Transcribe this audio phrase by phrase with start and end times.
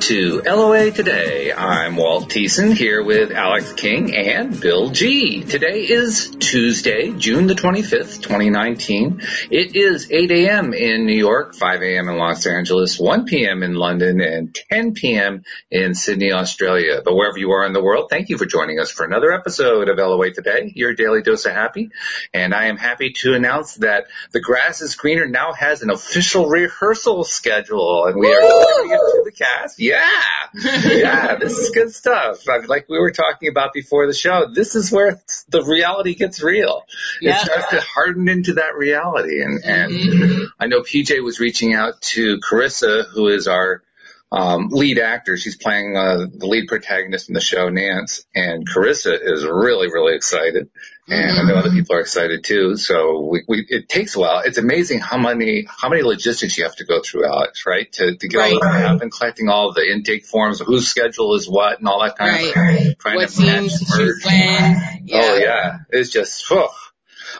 [0.00, 1.47] To LOA Today.
[1.60, 5.42] I'm Walt Thiessen here with Alyx King and Bill G.
[5.42, 9.20] Today is Tuesday, June the 25th, 2019.
[9.50, 10.72] It is 8 a.m.
[10.72, 12.08] in New York, 5 a.m.
[12.08, 13.64] in Los Angeles, 1 p.m.
[13.64, 15.42] in London, and 10 p.m.
[15.68, 17.02] in Sydney, Australia.
[17.04, 19.88] But wherever you are in the world, thank you for joining us for another episode
[19.88, 21.90] of LOA Today, your daily dose of happy.
[22.32, 26.48] And I am happy to announce that The Grass is Greener now has an official
[26.48, 29.80] rehearsal schedule, and we are going to the cast.
[29.80, 30.08] Yeah,
[30.54, 32.46] yeah, this is good stuff.
[32.46, 36.82] Like we were talking about before the show, this is where the reality gets real.
[37.20, 37.36] Yeah.
[37.36, 40.44] It starts to harden into that reality, and and Mm-hmm.
[40.58, 43.82] I know PJ was reaching out to Carissa, who is our
[44.30, 45.36] um, lead actor.
[45.36, 50.14] She's playing uh, the lead protagonist in the show, Nance, and Carissa is really, really
[50.14, 50.70] excited,
[51.10, 52.76] and I know other people are excited too.
[52.76, 54.40] So we, we, it takes a while.
[54.44, 57.90] It's amazing how many how many logistics you have to go through, Alyx, right?
[57.92, 58.60] To to get all Right.
[58.60, 62.30] that happen, collecting all the intake forms, whose schedule is what, and all that kind
[62.36, 62.78] of Right.
[62.78, 62.94] thing.
[62.98, 64.24] Trying What to match merge.
[64.24, 64.74] when?
[64.74, 65.20] Oh, yeah.
[65.22, 66.48] Oh yeah, it's just.
[66.50, 66.68] Whew.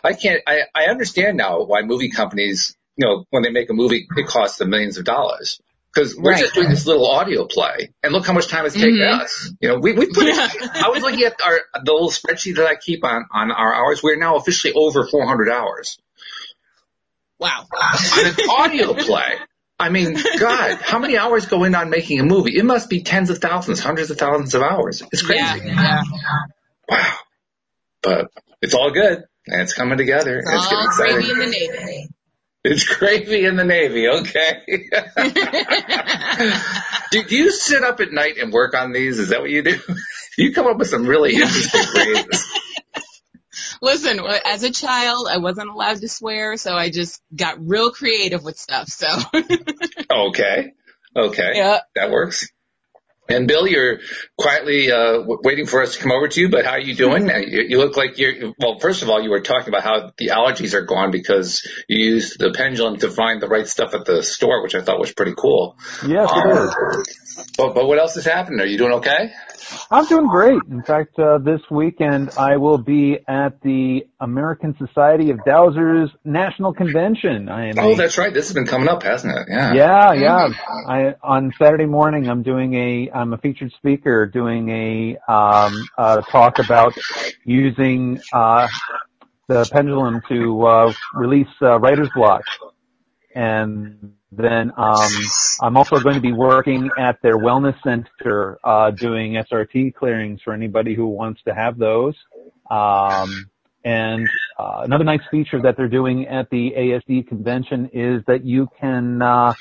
[0.03, 0.41] I can't.
[0.47, 4.27] I I understand now why movie companies, you know, when they make a movie, it
[4.27, 5.61] costs them millions of dollars
[5.93, 6.41] because we're Right.
[6.41, 9.19] just doing this little audio play, and look how much time it's taken Mhm.
[9.21, 9.51] us.
[9.59, 10.25] You know, we we put.
[10.27, 10.47] Yeah.
[10.85, 14.01] I was looking at our the little spreadsheet that I keep on on our hours.
[14.03, 15.97] We're now officially over 400 hours
[17.39, 17.65] Wow.
[17.71, 19.35] on an audio play.
[19.81, 22.57] I mean, God, how many hours go in on making a movie?
[22.57, 25.01] It must be tens of thousands, hundreds of thousands of hours.
[25.13, 25.41] It's crazy.
[25.41, 25.63] Yeah.
[25.63, 26.01] yeah.
[26.89, 27.15] Wow.
[28.01, 28.27] But
[28.61, 29.23] it's all good.
[29.47, 30.37] And it's coming together.
[30.39, 32.09] It's it's getting exciting.
[32.69, 34.61] It's gravy in the Navy, okay.
[37.11, 39.17] do, do you sit up at night and work on these?
[39.17, 39.79] Is that what you do?
[40.37, 42.45] you come up with some really interesting phrases.
[43.81, 48.43] Listen, as a child, I wasn't allowed to swear, so I just got real creative
[48.43, 48.87] with stuff.
[48.87, 49.07] So,
[50.11, 50.73] Okay.
[51.15, 51.51] Okay.
[51.55, 51.79] yeah.
[51.95, 52.49] That works.
[53.29, 53.99] And Bill, you're
[54.37, 57.29] quietly uh, waiting for us to come over to you, but how are you doing?
[57.29, 60.11] Uh, You, you look like you're, well, first of all, you were talking about how
[60.17, 64.05] the allergies are gone because you used the pendulum to find the right stuff at
[64.05, 65.77] the store, which I thought was pretty cool.
[66.07, 66.75] Yes, it is.
[66.75, 68.61] Um, but, but what else is happening?
[68.61, 69.31] Are you doing okay?
[69.91, 70.61] I'm doing great.
[70.69, 76.73] In fact, uh, this weekend I will be at the American Society of Dowsers National
[76.73, 77.49] Convention.
[77.49, 77.75] I am.
[77.79, 78.33] Oh, a- that's right.
[78.33, 79.47] This has been coming up, hasn't it?
[79.49, 79.73] Yeah.
[79.73, 80.47] yeah, yeah.
[80.87, 86.21] I on Saturday morning I'm doing a I'm a featured speaker doing a um uh
[86.21, 86.93] talk about
[87.45, 88.67] using uh
[89.47, 92.43] the pendulum to uh release uh, writer's block.
[93.35, 95.09] And then um
[95.61, 100.53] I'm also going to be working at their wellness center uh doing SRT clearings for
[100.53, 102.15] anybody who wants to have those.
[102.69, 103.49] Um
[103.83, 108.67] and uh, another nice feature that they're doing at the ASD convention is that you
[108.79, 109.53] can uh,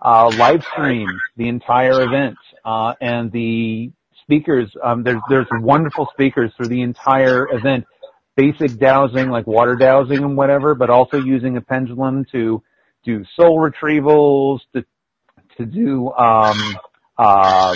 [0.00, 3.92] uh, live stream the entire event, uh, and the
[4.22, 4.74] speakers.
[4.82, 7.84] Um, there's there's wonderful speakers through the entire event.
[8.34, 12.62] Basic dowsing, like water dowsing and whatever, but also using a pendulum to
[13.04, 14.84] do soul retrievals, to
[15.58, 16.76] to do um,
[17.18, 17.74] uh,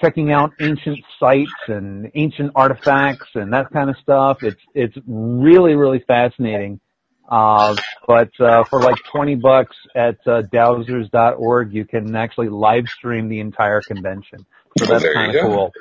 [0.00, 4.42] checking out ancient sites and ancient artifacts and that kind of stuff.
[4.42, 6.80] It's it's really really fascinating.
[7.28, 7.74] Uh,
[8.06, 13.40] but uh, for like 20 bucks at uh, dowsers.org, you can actually live stream the
[13.40, 14.44] entire convention.
[14.78, 15.72] So that's there kind of cool.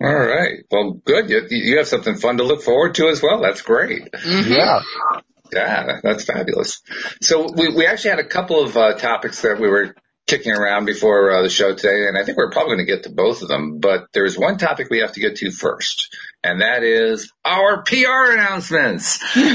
[0.00, 0.64] All right.
[0.70, 1.28] Well, good.
[1.28, 3.42] You, you have something fun to look forward to as well.
[3.42, 4.10] That's great.
[4.12, 4.56] Mhm.
[4.56, 5.20] Yeah.
[5.54, 6.82] Yeah, that's fabulous.
[7.20, 9.94] So we, we actually had a couple of uh, topics that we were
[10.26, 13.02] kicking around before uh, the show today, and I think we're probably going to get
[13.04, 13.78] to both of them.
[13.78, 18.32] But there's one topic we have to get to first, and that is our PR
[18.32, 19.18] announcements.
[19.32, 19.40] So,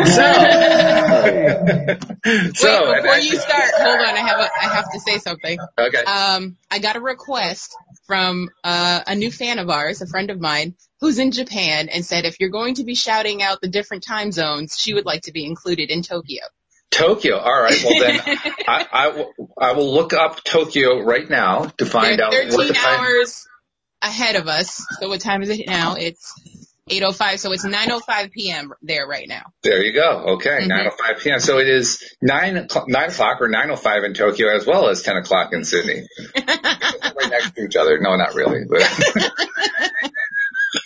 [2.55, 4.15] so Wait, before I- you start, hold on.
[4.15, 5.59] I have a, I have to say something.
[5.77, 6.03] okay.
[6.03, 7.75] Um, I got a request
[8.07, 12.03] from uh, a new fan of ours, a friend of mine, who's in Japan, and
[12.03, 15.21] said if you're going to be shouting out the different time zones, she would like
[15.23, 16.41] to be included in Tokyo.
[16.91, 17.37] Tokyo.
[17.37, 17.83] All right.
[17.85, 18.19] Well, then
[18.67, 18.85] I,
[19.61, 22.99] I, will, look up Tokyo right now to find They're out 13 what the time.
[22.99, 23.47] hours
[24.01, 24.83] ahead of us.
[24.99, 25.95] So what time is it now?
[25.95, 26.33] It's
[26.89, 27.39] 8:05.
[27.39, 28.73] So it's 9:05 p.m.
[28.81, 29.43] there right now.
[29.63, 30.35] There you go.
[30.35, 30.91] Okay, Mhm.
[30.91, 31.39] 9:05 p.m.
[31.39, 35.17] So it is nine o'clock, nine o'clock or 9:05 in Tokyo, as well as 10
[35.17, 36.07] o'clock in Sydney.
[36.35, 37.99] right next to each other.
[37.99, 38.83] No, not really, but.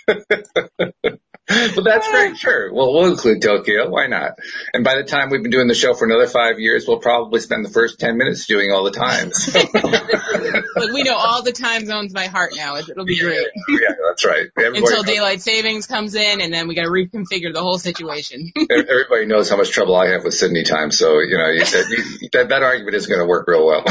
[1.46, 2.72] But that's great, sure.
[2.74, 3.90] Well, we'll include Tokyo.
[3.90, 4.40] Why not?
[4.74, 7.42] And by the time we've been doing the show for another five years, we'll probably
[7.42, 9.54] spend the first ten minutes doing all the times.
[9.54, 12.76] Look, we know all the time zones by heart now.
[12.76, 13.46] It- It'll be great.
[13.68, 14.48] yeah, that's right.
[14.58, 17.78] Everybody Until knows- daylight savings comes in, and then we got to reconfigure the whole
[17.78, 18.52] situation.
[18.70, 21.86] Everybody knows how much trouble I have with Sydney time, so you know you, that,
[22.22, 23.84] you, that that argument is going to work real well.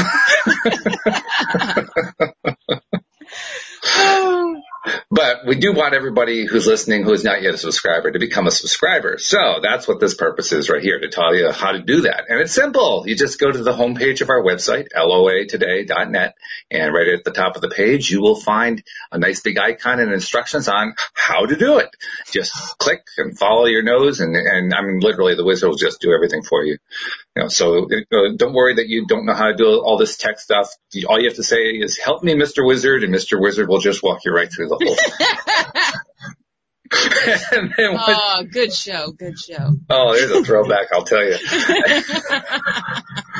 [5.09, 8.47] But we do want everybody who's listening who is not yet a subscriber to become
[8.47, 9.17] a subscriber.
[9.17, 12.25] So that's what this purpose is right here to tell you how to do that.
[12.27, 13.03] And it's simple.
[13.07, 16.35] You just go to the homepage of our website, loatoday.net,
[16.71, 19.99] and right at the top of the page, you will find a nice big icon
[19.99, 21.89] and instructions on how to do it.
[22.31, 26.01] Just click and follow your nose and, and I mean, literally the wizard will just
[26.01, 26.77] do everything for you.
[27.35, 30.17] You know, so uh, don't worry that you don't know how to do all this
[30.17, 30.69] tech stuff.
[31.07, 32.65] All you have to say is, help me, Mr.
[32.65, 33.41] Wizard, and Mr.
[33.41, 34.95] Wizard will just walk you right through the whole
[37.75, 37.97] thing.
[37.99, 39.75] oh, good show, good show.
[39.89, 41.37] Oh, there's a throwback, I'll tell you.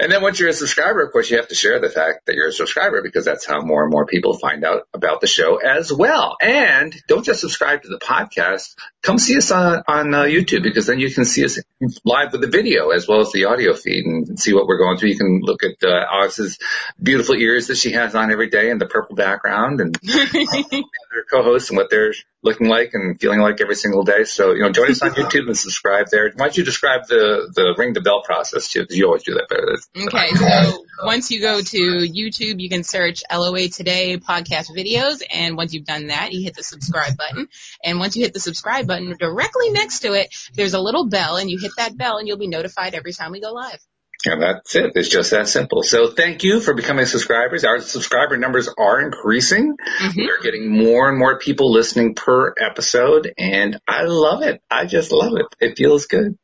[0.00, 2.34] And then once you're a subscriber, of course, you have to share the fact that
[2.34, 5.56] you're a subscriber because that's how more and more people find out about the show
[5.56, 6.36] as well.
[6.40, 8.76] And don't just subscribe to the podcast.
[9.02, 11.58] Come see us on, on uh, YouTube because then you can see us
[12.02, 14.96] live with the video as well as the audio feed and see what we're going
[14.96, 15.10] through.
[15.10, 16.58] You can look at uh, Alyx's
[17.02, 19.98] beautiful ears that she has on every day and the purple background and
[21.12, 24.24] other co-hosts and what they're looking like and feeling like every single day.
[24.24, 26.30] So, you know, join us on YouTube and subscribe there.
[26.34, 28.80] Why don't you describe the, the ring the bell process too?
[28.80, 29.76] Because you always do that better.
[30.06, 35.56] Okay, so once you go to YouTube, you can search LOA Today podcast videos, and
[35.56, 37.48] once you've done that, you hit the subscribe button.
[37.84, 41.36] And once you hit the subscribe button, directly next to it, there's a little bell,
[41.36, 43.80] and you hit that bell, and you'll be notified every time we go live.
[44.24, 44.92] And that's it.
[44.96, 45.82] It's just that simple.
[45.82, 47.64] So thank you for becoming subscribers.
[47.64, 49.76] Our subscriber numbers are increasing.
[49.76, 50.20] Mm-hmm.
[50.20, 54.60] We're getting more and more people listening per episode and I love it.
[54.70, 55.46] I just love it.
[55.58, 56.36] It feels good.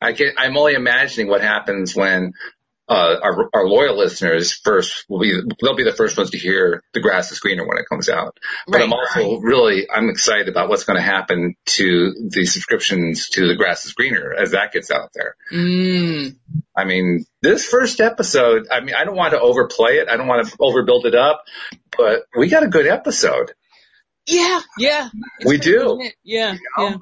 [0.00, 2.32] I get, I'm only imagining what happens when
[2.88, 6.82] uh, our, our loyal listeners first will be, they'll be the first ones to hear
[6.94, 8.38] the grass is greener when it comes out.
[8.66, 9.42] But right, I'm also right.
[9.42, 13.92] really, I'm excited about what's going to happen to the subscriptions to the grass is
[13.92, 15.36] greener as that gets out there.
[15.52, 16.36] Mm.
[16.74, 20.08] I mean, this first episode, I mean, I don't want to overplay it.
[20.08, 21.44] I don't want to overbuild it up,
[21.96, 23.52] but we got a good episode.
[24.26, 25.08] Yeah, yeah.
[25.44, 25.98] We do.
[26.22, 26.88] Yeah, you know?
[26.88, 26.96] yeah.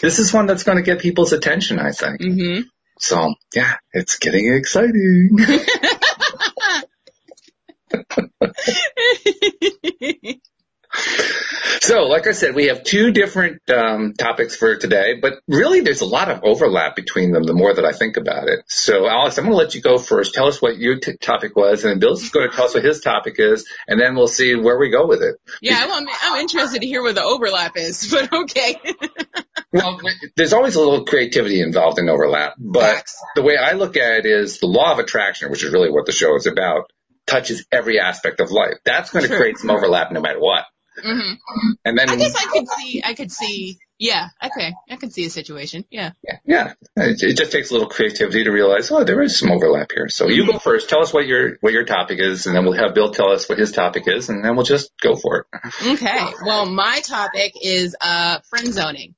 [0.00, 2.20] This is one that's going to get people's attention, I think.
[2.20, 2.62] Mm-hmm.
[2.98, 5.38] So yeah, it's getting exciting.
[11.80, 16.00] so, like I said, we have two different um, topics for today, but really there's
[16.00, 18.60] a lot of overlap between them the more that I think about it.
[18.66, 20.34] So, Alyx, I'm going to let you go first.
[20.34, 22.84] Tell us what your t- topic was, and then Bill's going to tell us what
[22.84, 25.36] his topic is, and then we'll see where we go with it.
[25.60, 28.80] Yeah, well, I'm, I'm interested to hear where the overlap is, but okay.
[29.72, 30.00] well,
[30.36, 33.04] there's always a little creativity involved in overlap, but
[33.34, 36.06] the way I look at it is the law of attraction, which is really what
[36.06, 36.90] the show is about,
[37.26, 38.74] touches every aspect of life.
[38.84, 39.38] That's going to True.
[39.38, 40.64] create some overlap no matter what.
[41.04, 41.70] Mm-hmm.
[41.84, 45.26] And then I guess I could see, I could see, yeah, okay, I could see
[45.26, 46.12] a situation, yeah.
[46.22, 46.72] Yeah, yeah.
[46.96, 50.08] It, it just takes a little creativity to realize, oh, there is some overlap here.
[50.08, 50.88] So you go first.
[50.88, 53.48] Tell us what your what your topic is, and then we'll have Bill tell us
[53.48, 55.46] what his topic is, and then we'll just go for it.
[55.86, 56.24] Okay.
[56.44, 59.14] Well, my topic is uh friend zoning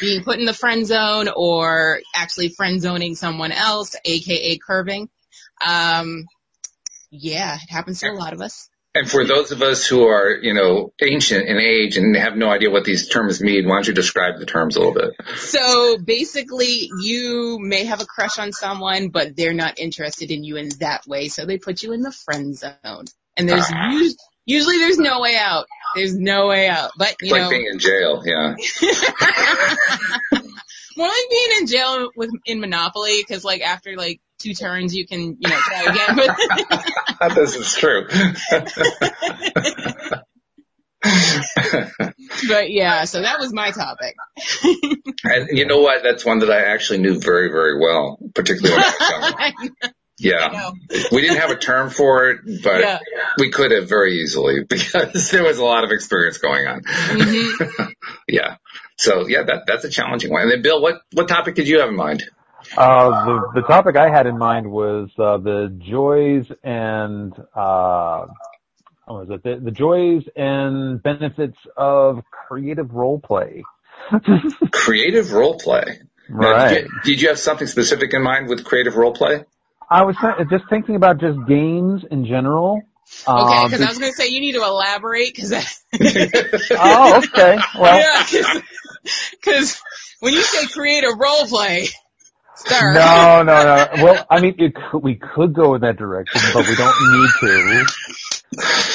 [0.00, 5.08] being put in the friend zone or actually friend zoning someone else, aka curving.
[5.64, 6.24] Um,
[7.10, 8.68] yeah, it happens to a lot of us.
[8.96, 12.48] And for those of us who are, you know, ancient in age and have no
[12.48, 15.10] idea what these terms mean, why don't you describe the terms a little bit?
[15.36, 20.56] So basically, you may have a crush on someone, but they're not interested in you
[20.56, 23.06] in that way, so they put you in the friend zone.
[23.36, 24.14] And there's uh,
[24.46, 25.66] usually there's no way out.
[25.96, 26.92] There's no way out.
[26.96, 28.54] But you it's know, like being in jail, yeah.
[30.96, 35.06] More like being in jail with in Monopoly, because like after like two turns, you
[35.06, 36.18] can you know try again.
[37.34, 38.06] This is true.
[42.48, 44.14] but yeah, so that was my topic.
[45.24, 46.02] and you know what?
[46.02, 49.70] That's one that I actually knew very, very well, particularly when I was young.
[50.16, 50.70] Yeah.
[51.10, 53.00] We didn't have a term for it, but yeah.
[53.36, 56.82] we could have very easily because there was a lot of experience going on.
[56.82, 57.84] Mm-hmm.
[58.28, 58.56] yeah.
[58.96, 60.42] So yeah, that, that's a challenging one.
[60.42, 62.22] And then Bill, what, what topic did you have in mind?
[62.76, 68.26] Uh, the, the topic I had in mind was, uh, the joys and, uh,
[69.06, 69.42] what was it?
[69.42, 73.62] The, the joys and benefits of creative role play.
[74.72, 76.00] creative role play.
[76.28, 76.56] Right.
[76.56, 79.44] Now, did, you, did you have something specific in mind with creative role play?
[79.90, 80.16] I was
[80.50, 82.82] just thinking about just games in general.
[83.28, 85.52] Okay, because um, I was going to say you need to elaborate because.
[86.70, 87.58] oh, okay.
[87.78, 88.60] Well, yeah,
[89.32, 89.80] because
[90.20, 91.88] when you say creative role play,
[92.56, 92.92] sir.
[92.94, 94.04] No, no, no.
[94.04, 97.86] Well, I mean, could, we could go in that direction, but we don't need to.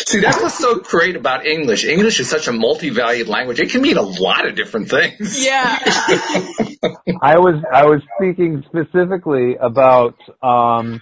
[0.07, 1.83] See, that's what's so great about English.
[1.83, 3.59] English is such a multi-valued language.
[3.59, 5.45] It can mean a lot of different things.
[5.45, 5.77] Yeah.
[7.21, 11.01] I was I was speaking specifically about um,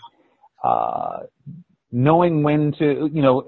[0.64, 1.20] uh,
[1.92, 3.48] knowing when to, you know,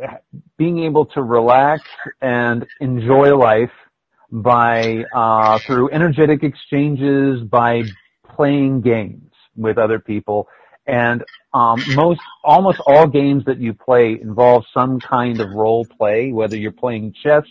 [0.57, 1.83] being able to relax
[2.21, 3.71] and enjoy life
[4.31, 7.83] by, uh, through energetic exchanges, by
[8.39, 9.31] playing games
[9.65, 10.47] with other people.
[10.87, 11.19] And,
[11.53, 16.55] um, most, almost all games that you play involve some kind of role play, whether
[16.55, 17.47] you're playing chess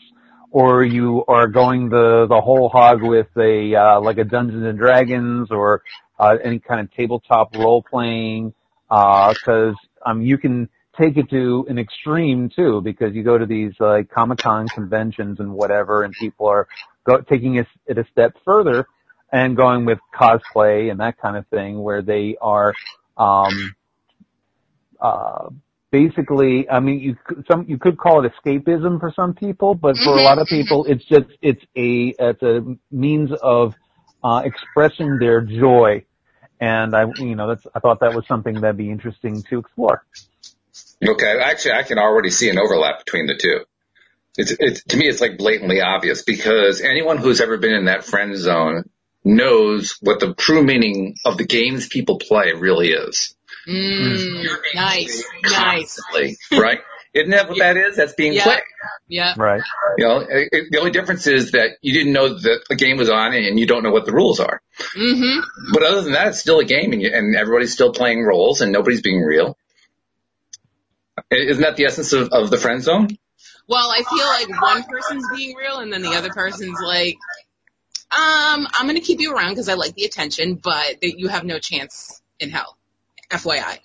[0.50, 4.78] or you are going the, the whole hog with a, uh, like a Dungeons and
[4.78, 5.83] Dragons or,
[6.18, 8.54] uh, any kind of tabletop role playing,
[8.90, 9.76] uh, cause,
[10.07, 10.57] um, you can,
[10.99, 15.38] take it to an extreme too, because you go to these like Comic Con conventions
[15.38, 16.66] and whatever, and people are
[17.04, 18.78] go, taking it a step further
[19.32, 22.75] and going with cosplay and that kind of thing, where they are
[23.16, 23.75] um,
[25.00, 25.49] uh,
[25.90, 26.68] basically.
[26.68, 27.16] I mean, you
[27.50, 30.85] some you could call it escapism for some people, but for a lot of people,
[30.85, 33.75] it's just it's a it's a means of
[34.23, 36.04] uh, expressing their joy.
[36.61, 40.04] And I, you know, that's, I thought that was something that'd be interesting to explore.
[41.06, 41.38] Okay.
[41.40, 43.61] Actually, I can already see an overlap between the two.
[44.37, 48.04] It's, it's, to me, it's like blatantly obvious because anyone who's ever been in that
[48.04, 48.90] friend zone
[49.25, 53.35] knows what the true meaning of the games people play really is.
[53.69, 55.99] Mm, nice, nice.
[56.53, 56.81] Right?
[57.15, 57.97] Isn't that what that is?
[57.97, 58.45] That's being yeah.
[58.45, 58.61] played.
[59.09, 59.35] Yeah.
[59.37, 59.63] Right.
[59.97, 63.09] You know, it, the only difference is that you didn't know that a game was
[63.09, 64.61] on and you don't know what the rules are.
[64.97, 65.73] Mm-hmm.
[65.73, 68.61] But other than that, it's still a game and, you, and everybody's still playing roles
[68.61, 69.57] and nobody's being real.
[71.31, 73.09] Isn't that the essence of, of the friend zone?
[73.67, 77.19] Well, I feel like one person's being real and then the other person's like,
[78.11, 81.45] um, I'm going to keep you around because I like the attention, but you have
[81.45, 82.79] no chance in hell.
[83.31, 83.79] FYI.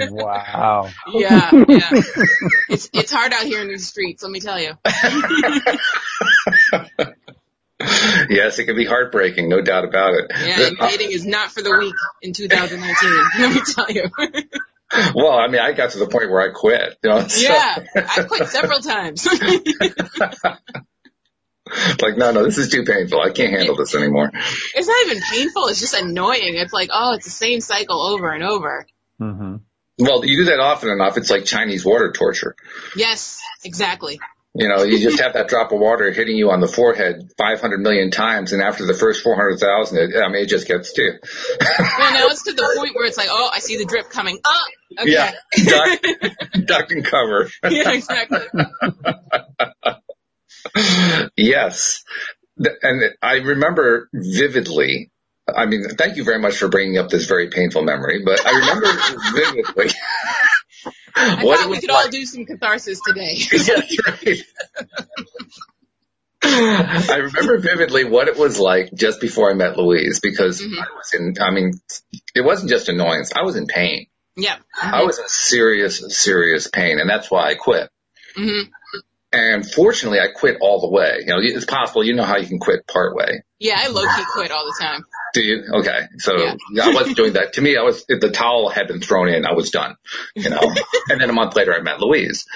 [0.10, 0.88] wow.
[1.12, 1.90] Yeah, yeah.
[2.70, 4.72] It's it's hard out here in these streets, let me tell you.
[8.30, 10.30] yes, it can be heartbreaking, no doubt about it.
[10.42, 14.04] Yeah, dating is not for the weak in 2019, let me tell you.
[15.14, 16.96] well, I mean, I got to the point where I quit.
[17.02, 17.52] You know, so.
[17.52, 19.28] Yeah, I quit several times.
[22.02, 23.20] like, no, no, this is too painful.
[23.20, 24.30] I can't handle this anymore.
[24.74, 25.66] It's not even painful.
[25.68, 26.56] It's just annoying.
[26.56, 28.86] It's like, oh, it's the same cycle over and over.
[29.20, 29.56] Mm-hmm.
[29.98, 31.16] Well, you do that often enough.
[31.18, 32.56] It's like Chinese water torture.
[32.96, 34.18] Yes, exactly.
[34.52, 37.78] You know, you just have that drop of water hitting you on the forehead 500
[37.78, 41.12] million times, and after the first 400,000, I mean, it just gets to you.
[41.78, 44.40] well, now it's to the point where it's like, oh, I see the drip coming.
[44.44, 44.64] Oh,
[44.98, 45.12] okay.
[45.12, 45.32] Yeah,
[45.66, 46.00] duck,
[46.66, 47.48] duck and cover.
[47.70, 48.40] yeah, exactly.
[51.36, 52.04] Yes.
[52.56, 55.10] And I remember vividly,
[55.48, 58.50] I mean, thank you very much for bringing up this very painful memory, but I
[58.50, 58.86] remember
[59.34, 59.90] vividly.
[61.14, 62.06] I what thought we could like.
[62.06, 63.36] all do some catharsis today.
[63.50, 64.38] That's right.
[66.42, 70.80] I remember vividly what it was like just before I met Louise because mm-hmm.
[70.80, 71.72] I was in, I mean,
[72.34, 73.32] it wasn't just annoyance.
[73.34, 74.06] I was in pain.
[74.36, 74.56] Yeah.
[74.56, 74.94] Mm-hmm.
[74.94, 77.90] I was in serious, serious pain and that's why I quit.
[78.36, 78.70] Mm-hmm.
[79.32, 81.18] And fortunately, I quit all the way.
[81.20, 82.02] You know, it's possible.
[82.02, 83.44] You know how you can quit part way.
[83.60, 85.04] Yeah, I low key quit all the time.
[85.34, 85.64] Do you?
[85.80, 86.00] Okay.
[86.18, 86.36] So
[86.72, 86.86] yeah.
[86.86, 87.52] I wasn't doing that.
[87.52, 89.46] To me, I was, if the towel had been thrown in.
[89.46, 89.94] I was done,
[90.34, 90.60] you know,
[91.08, 92.46] and then a month later I met Louise,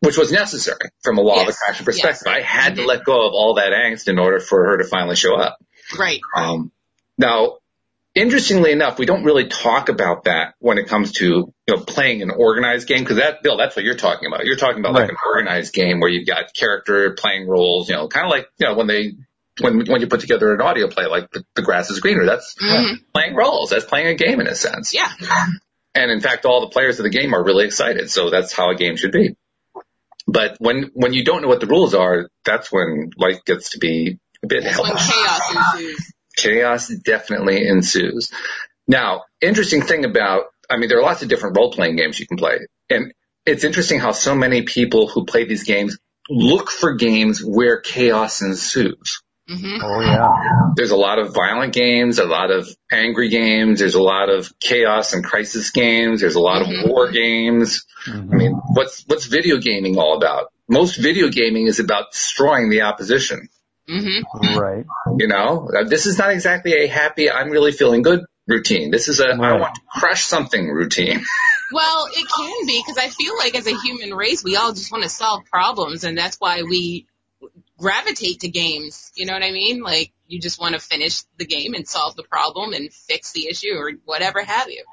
[0.00, 1.48] which was necessary from a law yes.
[1.48, 2.22] of attraction perspective.
[2.26, 2.34] Yes.
[2.36, 2.82] I had mm-hmm.
[2.82, 5.58] to let go of all that angst in order for her to finally show up.
[5.98, 6.20] Right.
[6.36, 6.72] Um,
[7.16, 7.58] now
[8.18, 12.22] interestingly enough, we don't really talk about that when it comes to you know playing
[12.22, 14.44] an organized game because that Bill, that's what you're talking about.
[14.44, 15.02] You're talking about right.
[15.02, 17.88] like an organized game where you've got character playing roles.
[17.88, 19.14] You know, kind of like you know when they
[19.60, 22.26] when when you put together an audio play like the, the grass is greener.
[22.26, 22.94] That's mm-hmm.
[23.14, 23.70] playing roles.
[23.70, 24.92] That's playing a game in a sense.
[24.92, 25.10] Yeah.
[25.94, 28.10] And in fact, all the players of the game are really excited.
[28.10, 29.36] So that's how a game should be.
[30.26, 33.78] But when when you don't know what the rules are, that's when life gets to
[33.78, 38.30] be a bit that's when chaos ensues chaos definitely ensues.
[38.86, 42.26] Now, interesting thing about, I mean, there are lots of different role playing games you
[42.26, 42.58] can play.
[42.88, 43.12] And
[43.44, 45.98] it's interesting how so many people who play these games
[46.30, 49.22] look for games where chaos ensues.
[49.48, 49.78] Mm-hmm.
[49.82, 50.72] Oh yeah.
[50.76, 54.52] There's a lot of violent games, a lot of angry games, there's a lot of
[54.60, 56.84] chaos and crisis games, there's a lot mm-hmm.
[56.84, 57.86] of war games.
[58.06, 58.32] Mm-hmm.
[58.32, 60.52] I mean, what's, what's video gaming all about?
[60.68, 63.48] Most video gaming is about destroying the opposition.
[63.88, 64.58] Mm-hmm.
[64.58, 64.84] Right.
[65.16, 68.90] You know, uh, this is not exactly a happy, I'm really feeling good routine.
[68.90, 69.40] This is a, right.
[69.40, 71.22] I want to crush something routine.
[71.72, 74.92] well, it can be because I feel like as a human race, we all just
[74.92, 77.06] want to solve problems and that's why we
[77.78, 79.12] gravitate to games.
[79.14, 79.82] You know what I mean?
[79.82, 83.48] Like you just want to finish the game and solve the problem and fix the
[83.48, 84.84] issue or whatever have you.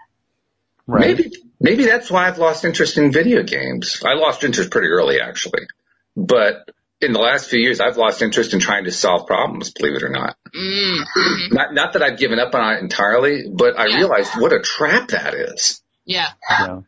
[0.88, 1.18] Right.
[1.18, 4.04] Maybe, maybe that's why I've lost interest in video games.
[4.06, 5.68] I lost interest pretty early actually,
[6.16, 6.70] but
[7.02, 10.04] in the last few years, I've lost interest in trying to solve problems, believe it
[10.04, 10.38] or not.
[10.56, 11.54] Mm-hmm.
[11.54, 13.98] Not, not that I've given up on it entirely, but I yeah.
[13.98, 15.82] realized what a trap that is.
[16.06, 16.30] Yeah.
[16.60, 16.86] You know?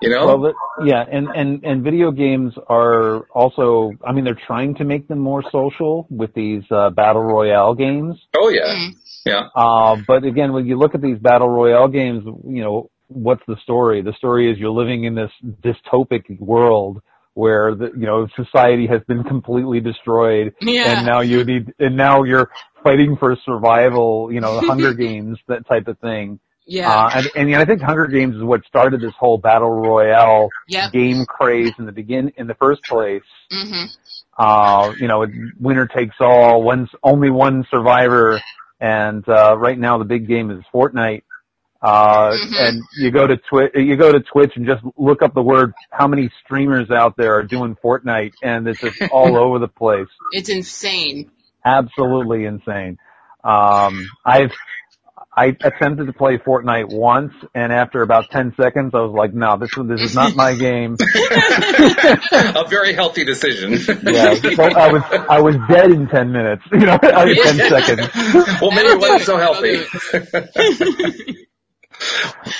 [0.00, 0.26] You know?
[0.26, 4.84] Well, the, yeah, and, and, and video games are also, I mean, they're trying to
[4.84, 8.20] make them more social with these, uh, battle royale games.
[8.36, 8.74] oh yeah.
[8.74, 8.90] Mm.
[9.24, 9.42] Yeah.
[9.54, 13.56] Uh, but again, when you look at these battle royale games, you know, what's the
[13.62, 14.02] story?
[14.02, 15.30] The story is you're living in this
[15.62, 17.00] dystopic world
[17.34, 20.92] where the, you know, society has been completely destroyed Yeah.
[20.96, 22.50] and now you need, and now you're
[22.84, 26.38] fighting for survival, you know, Hunger Games, that type of thing.
[26.66, 26.90] yeah.
[26.92, 30.92] Uh, and, and I think Hunger Games is what started this whole battle royale Yep.
[30.92, 33.22] game craze in the begin, in the first place.
[33.50, 33.84] hmm
[34.38, 35.26] Uh, you know,
[35.60, 38.40] winner takes all, one's only one survivor,
[38.80, 41.22] and uh, right now the big game is Fortnite.
[41.82, 42.68] Uh, Mhm.
[42.68, 45.72] and you go to Twitch, you go to Twitch and just look up the word
[45.90, 50.06] how many streamers out there are doing Fortnite, and it's just all over the place.
[50.30, 51.30] It's insane.
[51.64, 52.98] Absolutely insane.
[53.44, 54.52] Um, I've
[55.34, 59.56] I attempted to play Fortnite once, and after about ten seconds, I was like, "No,
[59.56, 63.72] this is this is not my game." a very healthy decision.
[64.04, 66.62] Yeah, so I was I was dead in ten minutes.
[66.72, 68.08] You know, ten seconds.
[68.60, 69.78] well, maybe it wasn't so healthy.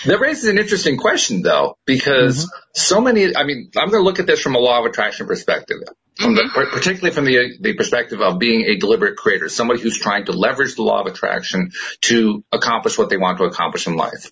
[0.05, 2.59] That raises an interesting question, though, because mm-hmm.
[2.75, 3.37] so many.
[3.37, 5.79] I mean, I'm going to look at this from a law of attraction perspective,
[6.17, 6.75] from the, mm-hmm.
[6.75, 10.75] particularly from the the perspective of being a deliberate creator, somebody who's trying to leverage
[10.77, 11.71] the law of attraction
[12.03, 14.31] to accomplish what they want to accomplish in life.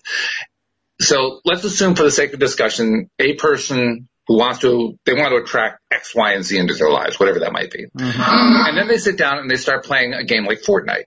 [0.99, 5.31] So let's assume, for the sake of discussion, a person who wants to they want
[5.31, 8.67] to attract X, Y, and Z into their lives, whatever that might be, mm-hmm.
[8.67, 11.05] and then they sit down and they start playing a game like Fortnite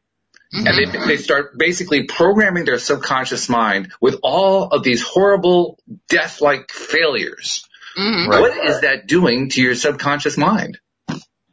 [0.54, 6.70] and they, they start basically programming their subconscious mind with all of these horrible death-like
[6.70, 7.66] failures.
[7.96, 8.40] hmm Right.
[8.40, 10.78] What is that doing to your subconscious mind?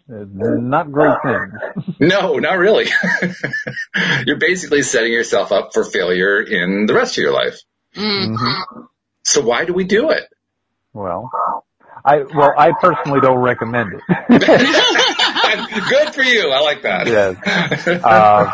[0.08, 1.96] Not great things.
[2.00, 2.88] No, not really.
[4.26, 7.60] You're basically setting yourself up for failure in the rest of your life.
[7.96, 8.82] hmm hmm
[9.24, 10.26] So why do we do it?
[10.94, 11.32] Well,
[12.04, 14.02] I well I personally don't recommend it.
[15.90, 16.50] Good for you.
[16.52, 17.08] I like that.
[17.08, 17.36] Yes.
[18.04, 18.46] Uh,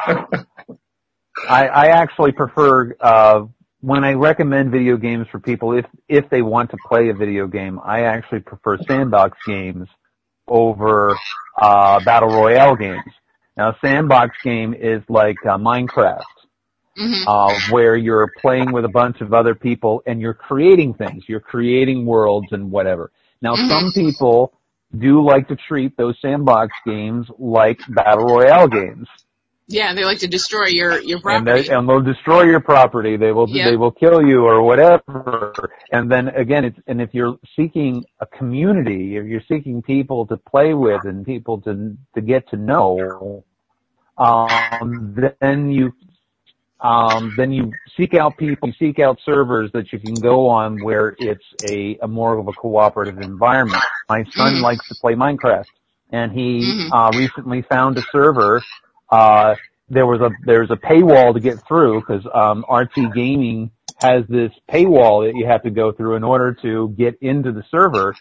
[1.47, 3.45] I, I actually prefer uh,
[3.81, 7.47] when I recommend video games for people if if they want to play a video
[7.47, 7.79] game.
[7.83, 9.87] I actually prefer sandbox games
[10.47, 11.13] over
[11.61, 13.13] uh, battle royale games.
[13.55, 16.21] Now, a sandbox game is like uh, Minecraft,
[16.95, 21.23] hmm uh, where you're playing with a bunch of other people and you're creating things.
[21.27, 23.11] You're creating worlds and whatever.
[23.41, 23.67] Now, Mhm.
[23.69, 24.53] some people
[24.95, 29.07] do like to treat those sandbox games like battle royale games.
[29.69, 31.67] Yeah, they like to destroy your your and, property.
[31.67, 33.17] they, and they'll destroy your property.
[33.17, 33.69] They will Yeah.
[33.69, 35.53] they will kill you or whatever.
[35.91, 40.37] And then again, it's and if you're seeking a community, if you're seeking people to
[40.37, 43.43] play with and people to to get to know,
[44.17, 45.93] um, then you
[46.79, 50.79] um, then you seek out people, you seek out servers that you can go on
[50.83, 53.83] where it's a, a more of a cooperative environment.
[54.09, 54.61] My son Mhm.
[54.61, 55.65] likes to play Minecraft,
[56.11, 56.89] and he Mhm.
[56.93, 58.61] uh, recently found a server.
[59.11, 59.55] Uh,
[59.89, 64.51] there was a there's a paywall to get through because um, RT Gaming has this
[64.69, 68.15] paywall that you have to go through in order to get into the server.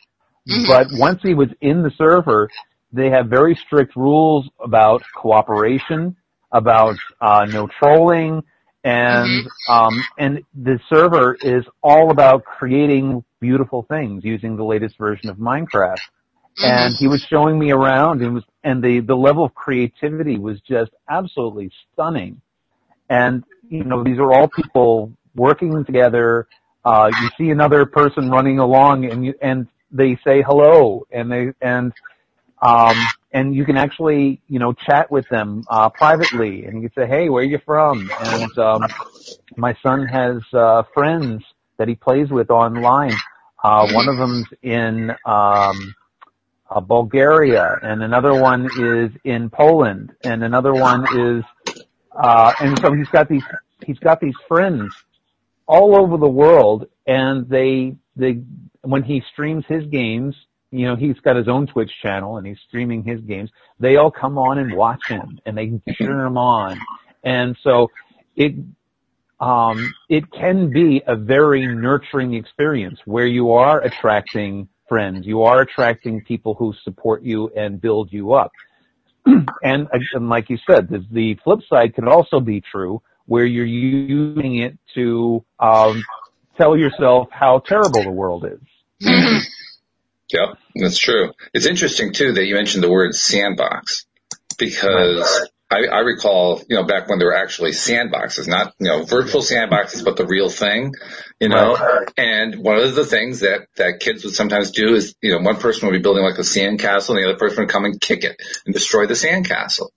[0.49, 0.67] Mhm.
[0.69, 2.49] But once he was in the server,
[2.93, 6.17] they have very strict rules about cooperation,
[6.53, 8.43] about uh, no trolling,
[8.85, 15.29] and um, and the server is all about creating beautiful things using the latest version
[15.29, 15.99] of Minecraft.
[16.59, 20.61] And he was showing me around, and was and the the level of creativity was
[20.61, 22.41] just absolutely stunning.
[23.11, 26.47] And you know, these are all people working together.
[26.85, 31.53] Uh, you see another person running along, and you and they say hello, and they
[31.61, 31.93] and
[32.63, 32.97] um,
[33.37, 37.07] and you can actually, you know, chat with them uh, privately, and you can say,
[37.07, 38.87] "Hey, where are you from?" And um,
[39.59, 41.45] my son has uh, friends
[41.77, 43.13] that he plays with online.
[43.63, 45.95] Uh, one of them's in um,
[46.71, 51.45] uh, Bulgaria, and another one is in Poland, and another one is,
[52.13, 53.45] uh, and so he's got these
[53.85, 54.95] he's got these friends
[55.67, 58.41] all over the world, and they they
[58.81, 60.35] when he streams his games,
[60.79, 63.51] you know, he's got his own Twitch channel and he's streaming his games.
[63.81, 66.79] They all come on and watch him, and they cheer him on,
[67.25, 67.91] and so
[68.35, 68.55] it
[69.41, 75.61] um, it can be a very nurturing experience where you are attracting friends, you are
[75.61, 78.53] attracting people who support you and build you up.
[79.27, 83.67] and, and like you said, the, the flip side can also be true where you're
[83.67, 86.03] using it to um,
[86.57, 89.47] tell yourself how terrible the world is.
[90.31, 91.33] Yep, that's true.
[91.55, 94.07] It's interesting too that you mentioned the word sandbox
[94.59, 99.03] because I, I recall, you know, back when there were actually sandboxes, not, you know,
[99.03, 100.95] virtual sandboxes, but the real thing,
[101.41, 101.77] you know,
[102.17, 105.57] and one of the things that, that kids would sometimes do is, you know, one
[105.57, 108.23] person would be building like a sandcastle and the other person would come and kick
[108.23, 109.89] it and destroy the sandcastle.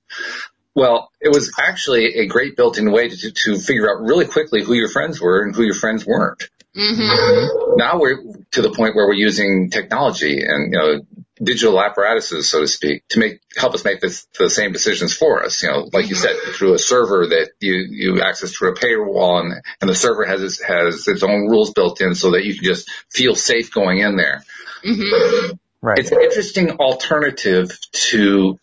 [0.73, 4.73] Well, it was actually a great built-in way to, to figure out really quickly who
[4.73, 6.49] your friends were and who your friends weren't.
[6.79, 7.77] Mm-hmm.
[7.77, 11.01] Now we're to the point where we're using technology and, you know,
[11.41, 15.43] digital apparatuses, so to speak, to make, help us make this, the same decisions for
[15.43, 15.63] us.
[15.63, 19.41] You know, like you said, through a server that you, you access through a paywall
[19.41, 22.55] and, and the server has, its, has its own rules built in so that you
[22.55, 24.43] can just feel safe going in there.
[24.85, 25.55] Mm-hmm.
[25.81, 25.99] Right.
[25.99, 28.59] It's an interesting alternative to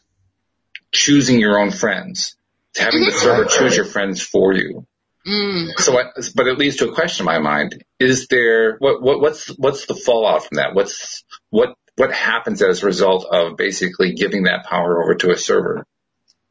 [0.92, 2.37] choosing your own friends,
[2.74, 4.87] to having the server choose your friends for you.
[5.27, 5.79] Mm.
[5.79, 9.21] So, I, but it leads to a question in my mind: Is there what, what
[9.21, 10.75] what's what's the fallout from that?
[10.75, 15.37] What's what what happens as a result of basically giving that power over to a
[15.37, 15.85] server?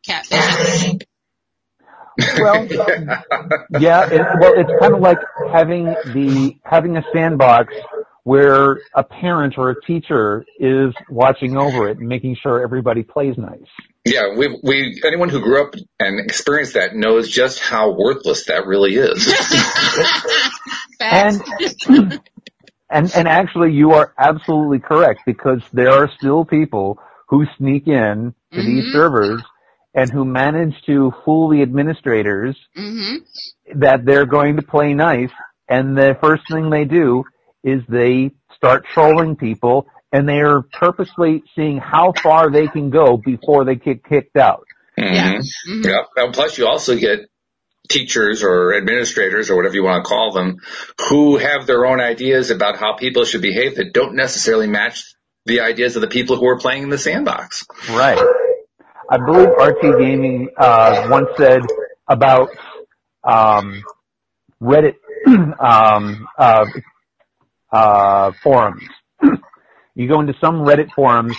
[0.05, 0.97] Catfish.
[2.37, 2.65] Well,
[3.79, 4.09] yeah.
[4.09, 5.19] It, well, it's kind of like
[5.51, 7.73] having the having a sandbox
[8.25, 13.37] where a parent or a teacher is watching over it and making sure everybody plays
[13.37, 13.69] nice.
[14.03, 18.65] Yeah, we we anyone who grew up and experienced that knows just how worthless that
[18.65, 19.33] really is.
[21.01, 21.41] And
[22.89, 28.33] and and actually, you are absolutely correct because there are still people who sneak in
[28.53, 28.91] to these Mhm.
[28.91, 29.41] servers
[29.93, 33.17] and who manage to fool the administrators hmm
[33.75, 35.31] that they're going to play nice,
[35.67, 37.23] and the first thing they do
[37.65, 43.17] is they start trolling people, and they are purposely seeing how far they can go
[43.17, 44.65] before they get kicked out.
[44.97, 45.39] Yeah.
[45.39, 45.43] Mhm.
[45.65, 46.03] hmm Yeah.
[46.15, 47.27] And plus, you also get
[47.89, 50.57] teachers or administrators or whatever you want to call them
[51.09, 55.03] who have their own ideas about how people should behave that don't necessarily match
[55.45, 57.65] the ideas of the people who are playing in the sandbox.
[57.89, 58.19] Right.
[59.09, 61.61] I believe RT Gaming uh, once said
[62.07, 62.49] about
[63.23, 63.83] um,
[64.61, 64.95] Reddit
[65.27, 66.65] um, uh,
[67.75, 68.83] uh, forums.
[69.95, 71.35] you go into some Reddit forums.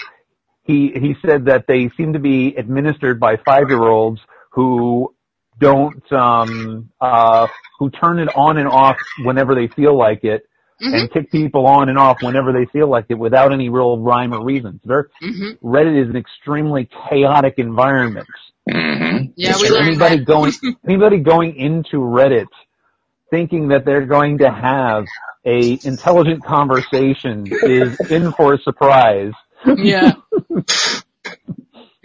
[0.64, 4.20] He he said that they seem to be administered by five year olds
[4.50, 5.14] who
[5.58, 7.46] don't um, uh,
[7.78, 10.42] who turn it on and off whenever they feel like it,
[10.80, 13.98] hmm and kick people on and off whenever they feel like it without any real
[13.98, 14.80] rhyme or reason.
[14.84, 18.26] Very, hmm Reddit is an extremely chaotic environment.
[18.68, 19.32] Mm-hmm.
[19.36, 20.24] Yeah, That's we Anybody that.
[20.26, 20.52] going,
[20.84, 22.48] anybody going into Reddit
[23.30, 25.04] thinking that they're going to have
[25.46, 29.32] a intelligent conversation is in for a surprise.
[29.64, 30.12] yeah.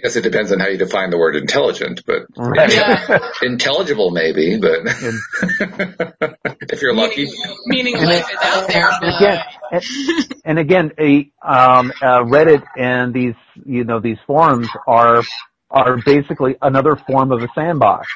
[0.02, 2.74] I guess it depends on how you define the word intelligent, but Right.
[2.74, 3.20] Yeah.
[3.44, 4.80] intelligible maybe, but
[6.72, 7.28] if you're lucky.
[7.68, 12.64] Meaning And life is out there, And again, and, and again, a um, uh, Reddit
[12.76, 15.22] and these, you know, these forums are
[15.70, 18.08] are basically another form of a sandbox.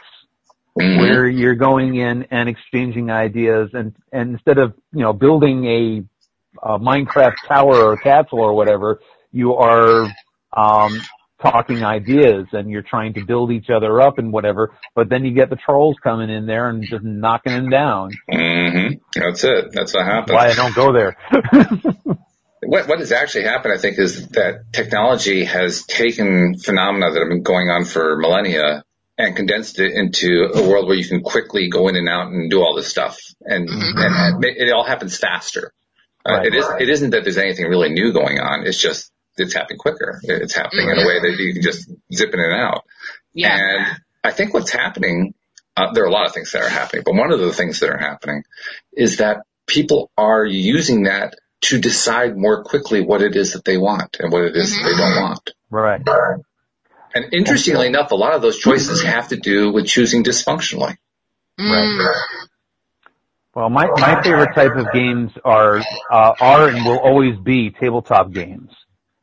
[0.77, 0.99] Mhm.
[0.99, 6.03] where you're going in and exchanging ideas and, and instead of, you know, building a,
[6.61, 8.99] a Minecraft tower or castle or whatever,
[9.31, 10.07] you are,
[10.51, 11.01] um,
[11.41, 15.31] talking ideas and you're trying to build each other up and whatever, but then you
[15.33, 18.11] get the trolls coming in there and just knocking them down.
[18.31, 18.99] Mhm.
[19.13, 19.71] That's it.
[19.71, 20.33] That's what happens.
[20.33, 21.17] Why I don't go there.
[22.67, 27.29] What, what has actually happened, I think, is that technology has taken phenomena that have
[27.29, 28.83] been going on for millennia
[29.17, 32.49] and condensed it into a world where you can quickly go in and out and
[32.51, 34.35] do all this stuff, and, Mhm.
[34.35, 35.71] and it all happens faster.
[36.27, 36.45] Uh, Right.
[36.47, 36.65] it is.
[36.79, 38.65] It isn't that there's anything really new going on.
[38.65, 40.19] It's just it's happening quicker.
[40.23, 42.83] It's happening in a way that you can just zip in and out.
[43.33, 43.57] yeah.
[43.59, 43.85] And
[44.23, 45.33] I think what's happening,
[45.75, 47.81] uh, there are a lot of things that are happening, but one of the things
[47.81, 48.43] that are happening
[48.95, 53.75] is that people are using that to decide more quickly what it is that they
[53.77, 55.51] want and what it is that they don't want.
[55.69, 56.01] right.
[57.15, 60.97] And interestingly enough, a lot of those choices have to do with choosing dysfunctionally.
[61.59, 62.13] Mm.
[63.55, 65.77] Well, my, my favorite type of games are,
[66.11, 68.69] uh, are and will always be tabletop games.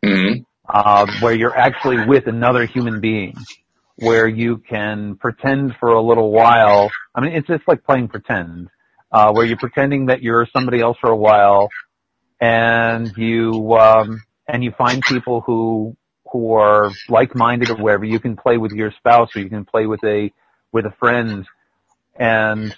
[0.05, 3.37] hmm uh, where you're actually with another human being,
[3.97, 6.91] where you can pretend for a little while.
[7.15, 8.69] I mean, it's just like playing pretend,
[9.11, 11.69] uh, where you're pretending that you're somebody else for a while,
[12.41, 15.97] and you um, and you find people who
[16.33, 18.05] who are like-minded or whatever.
[18.05, 20.33] You can play with your spouse, or you can play with a
[20.73, 21.47] with a friend,
[22.17, 22.75] and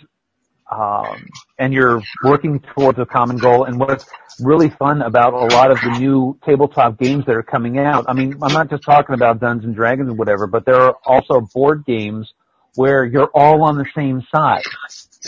[0.71, 3.65] um, and you're working towards a common goal.
[3.65, 4.07] And what's
[4.41, 8.07] really fun about a lot of the new tabletop games that are coming out.
[8.09, 10.97] I mean, I'm not just talking about Dungeons and Dragons and whatever, but there are
[11.05, 12.33] also board games
[12.75, 14.65] where you're all on the same side.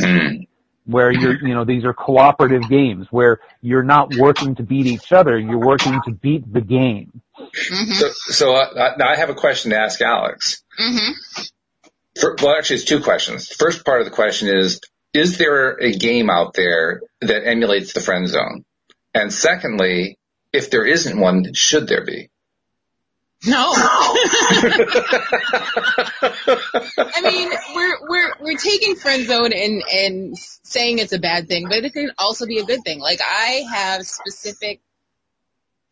[0.01, 0.47] mm
[0.85, 5.11] Where you're, you know, these are cooperative games where you're not working to beat each
[5.13, 7.23] other, you're working to beat the game.
[7.39, 10.63] Hmm So, so uh, now I have a question to ask Alyx.
[10.79, 11.13] hmm
[12.19, 13.49] For, well, actually, it's two questions.
[13.49, 14.81] The first part of the question is,
[15.13, 18.65] is there a game out there that emulates the friend zone?
[19.15, 20.19] And secondly,
[20.53, 22.31] if there isn't one, should there be?
[23.45, 23.73] No.
[23.77, 24.21] I
[27.23, 31.85] mean, we're we're we're taking friend zone and and saying it's a bad thing, but
[31.85, 32.99] it can also be a good thing.
[32.99, 34.81] Like I have specific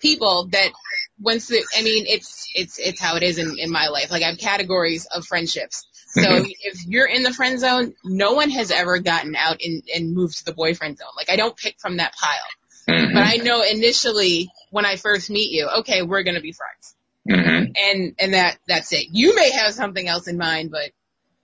[0.05, 0.71] people that
[1.19, 4.11] once the, I mean, it's it's it's how it is in in my life.
[4.11, 5.87] Like I have categories of friendships.
[6.09, 6.51] So Mhm.
[6.61, 10.39] if you're in the friend zone, no one has ever gotten out and and moved
[10.39, 11.09] to the boyfriend zone.
[11.17, 12.51] Like I don't pick from that pile.
[12.89, 13.15] Mhm.
[13.15, 16.95] But I know initially when I first meet you, okay, we're gonna be friends
[17.29, 17.73] Mhm.
[17.77, 19.07] and and that that's it.
[19.11, 20.91] You may have something else in mind, but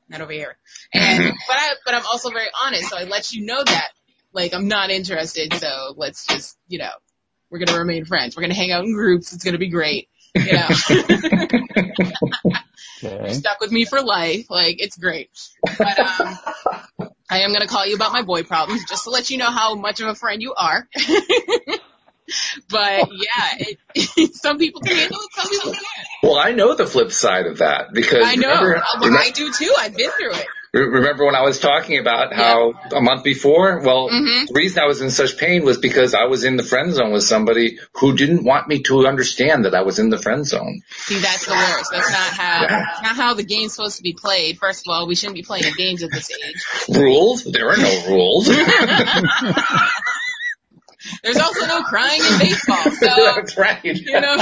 [0.09, 0.59] not over here.
[0.93, 1.33] And Mhm.
[1.49, 3.89] but I but I'm also very honest, so I let you know that
[4.33, 5.55] like I'm not interested.
[5.55, 6.93] So let's just you know
[7.51, 8.37] we're gonna remain friends.
[8.37, 9.33] We're gonna hang out in groups.
[9.33, 10.09] It's gonna be great.
[10.35, 10.69] You know,
[13.03, 13.33] Okay.
[13.33, 14.51] stuck with me for life.
[14.51, 15.31] Like it's great.
[15.79, 16.39] But um,
[17.31, 19.75] I am gonna call you about my boy problems just to let you know how
[19.75, 20.87] much of a friend you are.
[22.69, 25.87] but yeah, it, some people can handle it, some people can't.
[26.23, 28.49] Well, I know the flip side of that because I know.
[28.49, 29.75] remember, well, I do too.
[29.79, 30.47] I've been through it.
[30.73, 33.81] Re- Remember when I was talking about how a month before?
[33.81, 34.47] Well, Mhm.
[34.47, 37.11] the reason I was in such pain was because I was in the friend zone
[37.13, 40.81] with somebody who didn't want me to understand that I was in the friend zone.
[41.07, 41.91] See, that's the worst.
[41.93, 42.69] That's not how Yeah.
[42.87, 44.59] that's not how the game's supposed to be played.
[44.59, 46.63] First of all, we shouldn't be playing games at this age.
[46.97, 47.43] Rules?
[47.45, 48.47] There are no rules.
[51.25, 53.81] There's also no crying in baseball, so That's right.
[53.83, 54.37] you know.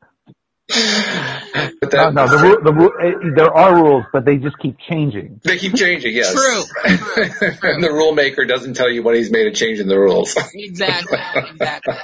[1.80, 4.58] but No, that, no, the, ru- the, ru- eh, there are rules, but they just
[4.58, 5.40] keep changing.
[5.44, 6.32] they keep changing, yes.
[6.32, 6.64] True,
[6.96, 7.24] true,
[7.62, 10.36] and the rule maker doesn't tell you when he's made a change in the rules.
[10.54, 11.18] exactly,
[11.50, 11.94] exactly.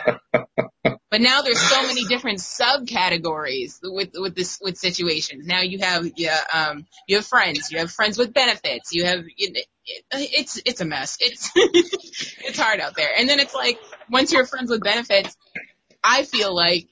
[1.10, 5.44] But now there's so many different subcategories with with this with situations.
[5.44, 9.24] Now you have yeah, um, you have friends, you have friends with benefits, you have
[9.36, 9.66] it, it,
[10.12, 11.16] it's it's a mess.
[11.18, 13.10] It's it's hard out there.
[13.18, 15.36] And then it's like once you're friends with benefits,
[16.04, 16.86] I feel like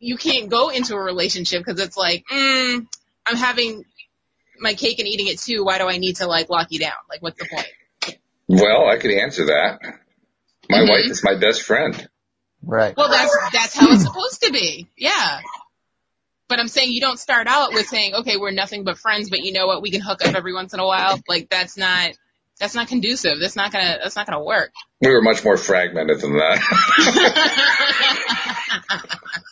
[0.00, 2.86] you can't go into a relationship because it's like mm,
[3.26, 3.84] I'm having
[4.58, 5.64] my cake and eating it too.
[5.64, 6.92] Why do I need to like lock you down?
[7.08, 7.68] Like what's the point?
[8.48, 9.78] well, I could answer that.
[10.68, 10.88] My Mhm.
[10.88, 12.08] wife is my best friend.
[12.62, 12.94] Right.
[12.96, 14.88] Well, that's that's how it's supposed to be.
[14.96, 15.40] Yeah.
[16.48, 19.38] But I'm saying you don't start out with saying, okay, we're nothing but friends, but
[19.40, 21.20] you know what, we can hook up every once in a while.
[21.28, 22.10] Like that's not
[22.58, 23.38] that's not conducive.
[23.40, 24.72] That's not gonna that's not gonna work.
[25.00, 26.60] We were much more fragmented than that.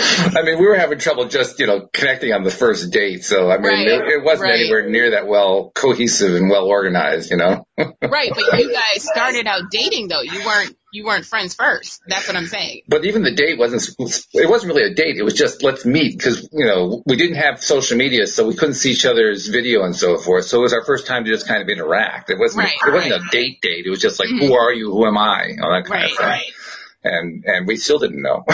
[0.36, 3.24] I mean, we were having trouble just, you know, connecting on the first date.
[3.24, 4.60] So, I mean, Right, it, it wasn't right.
[4.60, 7.66] anywhere near that well cohesive and well organized, you know?
[7.78, 10.22] right, but you guys started out dating though.
[10.22, 12.00] You weren't you weren't friends first.
[12.08, 12.82] That's what I'm saying.
[12.88, 13.88] But even the date wasn't,
[14.34, 15.16] it wasn't really a date.
[15.18, 18.56] It was just, let's meet because, you know, we didn't have social media, so we
[18.56, 20.46] couldn't see each other's video and so forth.
[20.46, 22.30] So it was our first time to just kind of interact.
[22.30, 23.86] It wasn't, Right, it wasn't a date date.
[23.86, 24.40] It was just like, Mhm.
[24.48, 24.90] who are you?
[24.90, 25.50] Who am I?
[25.62, 26.40] All that kind of thing.
[27.02, 28.44] And, and we still didn't know.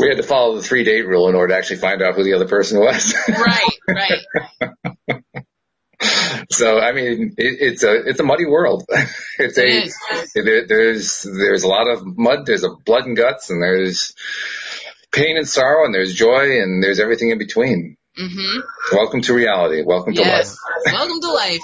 [0.00, 2.24] we had to follow the three date rule in order to actually find out who
[2.24, 3.14] the other person was.
[3.28, 5.22] right, right.
[6.50, 8.84] so I mean, it, it's a it's a muddy world.
[9.38, 9.92] it's It
[10.36, 12.46] a there, there's there's a lot of mud.
[12.46, 14.14] There's a blood and guts, and there's
[15.12, 17.96] pain and sorrow, and there's joy, and there's everything in between.
[18.18, 18.60] Mhm.
[18.92, 19.82] Welcome to reality.
[19.82, 20.56] Welcome to Yes.
[20.86, 20.94] life.
[20.94, 21.60] Welcome to life.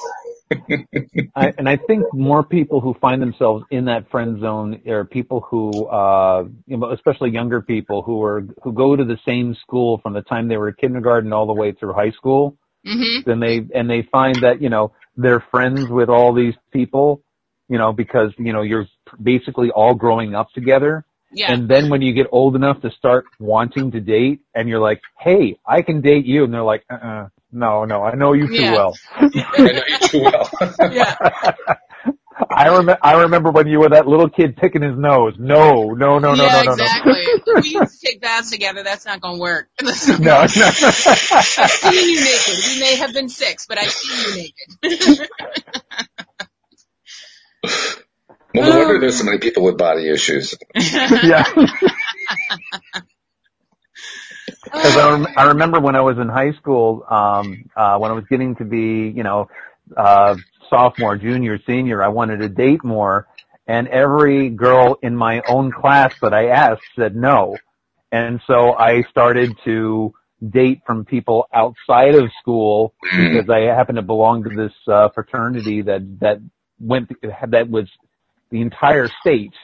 [1.36, 5.40] I, and I think more people who find themselves in that friend zone are people
[5.40, 9.98] who, uh, you know, especially younger people who are who go to the same school
[10.02, 12.56] from the time they were kindergarten all the way through high school.
[12.86, 13.24] Mhm.
[13.24, 17.22] Then they and they find that you know they're friends with all these people,
[17.68, 18.86] you know, because you know you're
[19.22, 21.04] basically all growing up together.
[21.34, 21.52] Yeah.
[21.52, 25.00] And then when you get old enough to start wanting to date, and you're like,
[25.18, 28.48] "Hey, I can date you," and they're like, "Uh, uh no, no, I know you
[28.48, 28.72] too Yeah.
[28.72, 29.26] well." I
[29.58, 30.50] know you too well.
[30.92, 31.16] yeah.
[32.50, 32.98] I remember.
[33.02, 35.34] I remember when you were that little kid picking his nose.
[35.38, 37.12] No, no, no, no, yeah, no, no, exactly.
[37.62, 38.82] we used to take baths together.
[38.82, 39.68] That's not going to work.
[39.80, 39.86] no.
[40.18, 42.64] No, I've seen you naked.
[42.66, 45.28] We may have been six, but I've seen you naked.
[48.54, 50.54] well, no wonder there's so many people with body issues.
[50.74, 51.44] yeah.
[54.64, 58.14] Because I, rem- I remember when I was in high school, um, uh, when I
[58.14, 59.48] was getting to be, you know,
[59.96, 60.37] uh,
[60.70, 63.27] sophomore, junior, senior, I wanted to date more,
[63.66, 67.57] and every girl in my own class that I asked said no,
[68.11, 70.14] and so I started to
[70.51, 75.83] date from people outside of school because I happened to belong to this uh, fraternity
[75.83, 76.38] that that
[76.81, 77.11] went
[77.48, 77.88] that was
[78.51, 79.55] the entire state,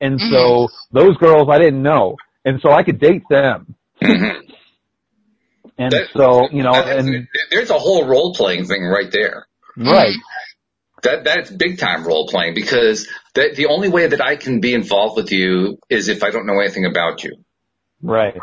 [0.00, 2.16] and so those girls I didn't know.
[2.44, 3.74] and so I could date them.
[4.02, 4.42] Mhm.
[5.78, 9.46] And That- so, you know, That- and there's a whole role playing thing right there.
[9.76, 10.14] right,
[11.02, 14.72] That that's big time role playing because that the only way that I can be
[14.72, 17.36] involved with you is if I don't know anything about you.
[18.02, 18.36] right.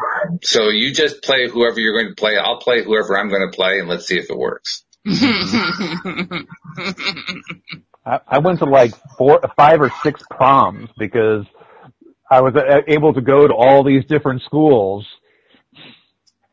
[0.43, 2.37] So you just play whoever you're going to play.
[2.37, 4.83] I'll play whoever I'm going to play, and let's see if it works.
[8.05, 11.45] I, I went to like four, five or six proms because
[12.29, 15.05] I was uh, able to go to all these different schools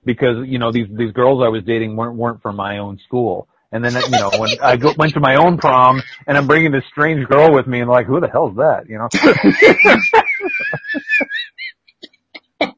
[0.04, 3.48] because you know these these girls I was dating weren't weren't from my own school.
[3.72, 6.72] And then you know when I go, went to my own prom and I'm bringing
[6.72, 9.08] this strange girl with me and like who the hell's that you know?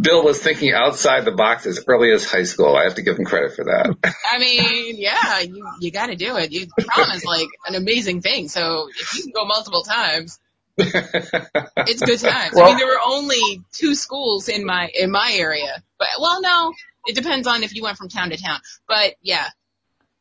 [0.00, 2.76] Bill was thinking outside the box as early as high school.
[2.76, 3.96] I have to give him credit for that.
[4.32, 6.52] I mean, yeah, you you got to do it.
[6.52, 8.48] You prom is like an amazing thing.
[8.48, 10.38] So if you can go multiple times,
[10.76, 12.54] it's good times.
[12.54, 16.40] I Well- mean, there were only two schools in my in my area, but well,
[16.42, 16.72] no,
[17.06, 18.58] it depends on if you went from town to town.
[18.88, 19.46] But yeah,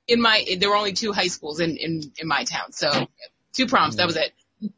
[0.07, 3.07] in my there were only two high schools in in in my town, so
[3.53, 3.95] two proms.
[3.95, 4.33] That was it.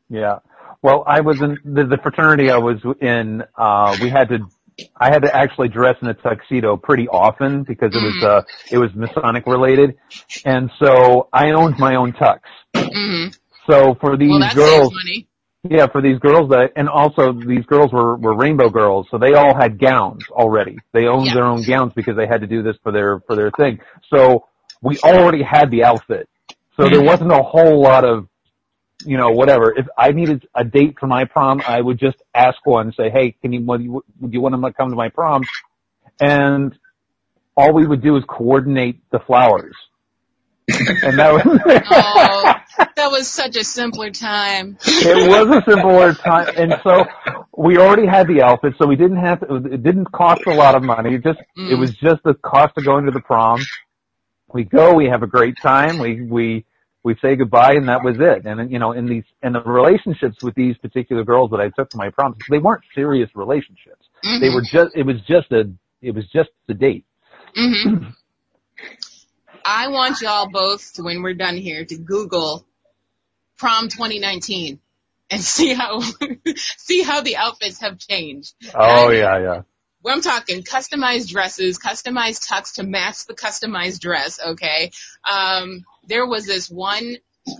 [0.09, 0.39] Yeah.
[0.81, 3.43] Well, I was in the, the fraternity I was in.
[3.55, 4.39] Uh, we had to,
[4.99, 8.79] I had to actually dress in a tuxedo pretty often because it was, uh, it
[8.79, 9.97] was Masonic related.
[10.43, 12.39] And so I owned my own tux.
[12.75, 13.27] hmm
[13.67, 14.93] So for these Well, girls.
[15.69, 19.33] Yeah, for these girls that, and also these girls were, were rainbow girls, so they
[19.33, 20.77] all had gowns already.
[20.91, 21.35] They owned Yeah.
[21.35, 23.79] their own gowns because they had to do this for their, for their thing.
[24.11, 24.45] So
[24.81, 26.27] we already had the outfit.
[26.77, 27.05] So there Mhm.
[27.05, 28.27] wasn't a whole lot of,
[29.05, 29.71] you know, whatever.
[29.77, 33.31] If I needed a date for my prom, I would just ask one, say, hey,
[33.41, 35.43] can you, would you, would you want to come to my prom?
[36.19, 36.75] And
[37.55, 39.75] all we would do is coordinate the flowers.
[40.67, 41.43] and that was,
[41.91, 44.77] Oh, that was such a simpler time.
[44.85, 47.05] it was a simpler time, and so
[47.57, 49.55] we already had the outfit, so we didn't have to.
[49.55, 51.15] It didn't cost a lot of money.
[51.15, 51.79] It just it Mm.
[51.79, 53.59] was just the cost of going to the prom.
[54.53, 56.65] We go, we have a great time, we we
[57.03, 58.45] we say goodbye, and that was it.
[58.45, 61.89] And you know, in these in the relationships with these particular girls that I took
[61.91, 64.07] to my proms, they weren't serious relationships.
[64.23, 64.53] They Mhm.
[64.55, 65.69] were just it was just a
[66.01, 67.05] it was just a date.
[67.55, 68.05] hmm
[69.63, 72.65] I want y'all both to, when we're done here, to Google
[73.57, 74.79] prom 2019
[75.29, 76.01] and see how
[76.55, 78.53] see how the outfits have changed.
[78.73, 79.61] Oh yeah, yeah.
[80.03, 84.39] Well, I'm talking customized dresses, customized tux to match the customized dress.
[84.43, 84.91] Okay.
[85.31, 87.17] Um, there was this one,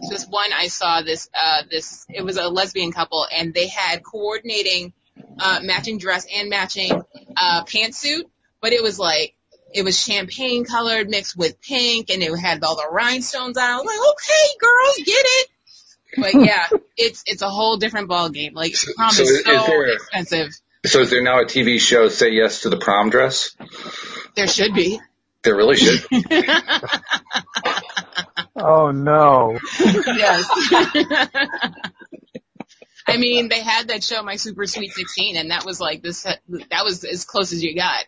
[0.10, 4.04] this one I saw this, uh, this, it was a lesbian couple and they had
[4.04, 4.94] coordinating,
[5.40, 6.92] uh, matching dress and matching,
[7.38, 8.24] uh, pantsuit,
[8.60, 9.36] but it was like,
[9.74, 13.64] it was champagne colored mixed with pink and it had all the rhinestones on.
[13.64, 15.48] I was like, okay, girls, get it.
[16.18, 18.54] But yeah, it's, it's a whole different ball game.
[18.54, 20.50] Like prom So is is- is so there- expensive.
[20.86, 23.56] so is there now a TV show, Say Yes to the Prom Dress?
[24.36, 25.00] There should be.
[25.44, 26.04] There really should.
[28.64, 29.58] Oh no.
[29.80, 30.48] yes.
[33.08, 36.24] I mean, they had that show, My Super Sweet 16, and that was like this,
[36.24, 38.04] that was as close as you got.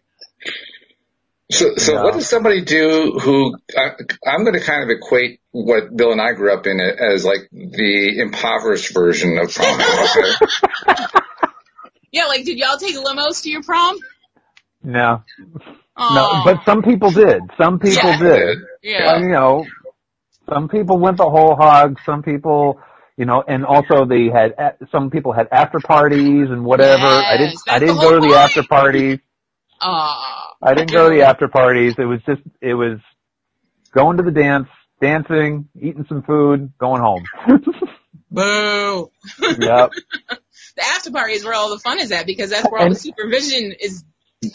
[1.53, 2.03] So, so Yeah.
[2.03, 3.91] what does somebody do who I,
[4.27, 7.41] I'm going to kind of equate what Bill and I grew up in as like
[7.51, 9.79] the impoverished version of prom.
[12.11, 13.97] Yeah, like, did y'all take limos to your prom?
[14.83, 15.23] No,
[15.97, 17.41] Oh, no, but some people did.
[17.57, 18.19] Some people Yeah.
[18.19, 18.57] did.
[18.83, 19.05] yeah.
[19.13, 19.65] Well, you know,
[20.47, 21.97] some people went the whole hog.
[22.05, 22.79] Some people,
[23.17, 24.53] you know, and also they had
[24.91, 27.05] some people had after parties and whatever.
[27.05, 27.53] I didn't.
[27.53, 28.37] Yes, I that's the didn't whole go to the point.
[28.37, 29.19] after parties.
[29.83, 30.55] Aw.
[30.61, 31.95] I didn't go to the after parties.
[31.97, 32.41] It was just.
[32.61, 32.99] It was
[33.93, 34.67] going to the dance,
[35.01, 37.23] dancing, eating some food, going home.
[38.31, 39.11] Boo.
[39.59, 39.91] yep.
[40.75, 42.95] The after party is where all the fun is at because that's where all the
[42.95, 44.03] supervision is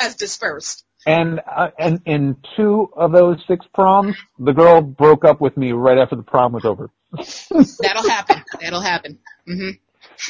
[0.00, 0.84] has dispersed.
[1.06, 5.70] And uh, and in two of those six proms, the girl broke up with me
[5.72, 6.90] right after the prom was over.
[7.12, 8.42] That'll happen.
[8.60, 9.20] That'll happen.
[9.46, 9.70] hmm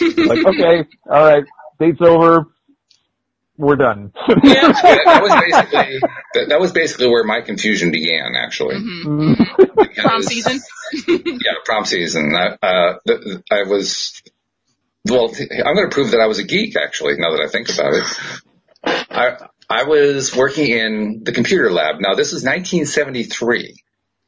[0.01, 1.45] Like, okay, all right,
[1.81, 2.49] date's over.
[3.59, 4.13] We're done.
[4.43, 4.69] Yeah.
[4.73, 5.99] that, that was basically
[6.35, 8.77] that, that was basically where my confusion began, actually.
[8.79, 9.95] hmm Mm.
[9.97, 10.61] Prom season.
[11.09, 12.35] Yeah, prom season.
[12.35, 14.23] I, uh, th- th- I was.
[15.07, 16.77] Well, I'm going to prove that I was a geek.
[16.77, 18.07] Actually, now that I think about it,
[19.11, 19.37] I
[19.69, 21.97] I was working in the computer lab.
[22.01, 23.75] Now this is 1973,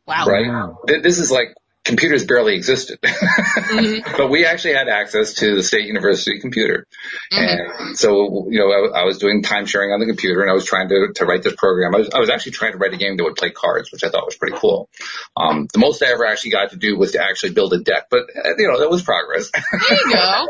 [0.06, 0.26] Wow.
[0.26, 0.46] right?
[0.48, 0.78] Wow.
[0.86, 1.54] This is like
[1.84, 4.16] computers barely existed, Mhm.
[4.18, 6.86] but we actually had access to the State University computer.
[7.32, 7.80] Mhm.
[7.88, 10.52] And so, you know, I, I was doing time sharing on the computer and I
[10.54, 11.94] was trying to, to write this program.
[11.94, 14.04] I was, I was actually trying to write a game that would play cards, which
[14.04, 14.88] I thought was pretty cool.
[15.36, 18.08] Um, the most I ever actually got to do was to actually build a deck,
[18.10, 19.50] but uh, you know, that was progress.
[19.88, 20.46] There you go.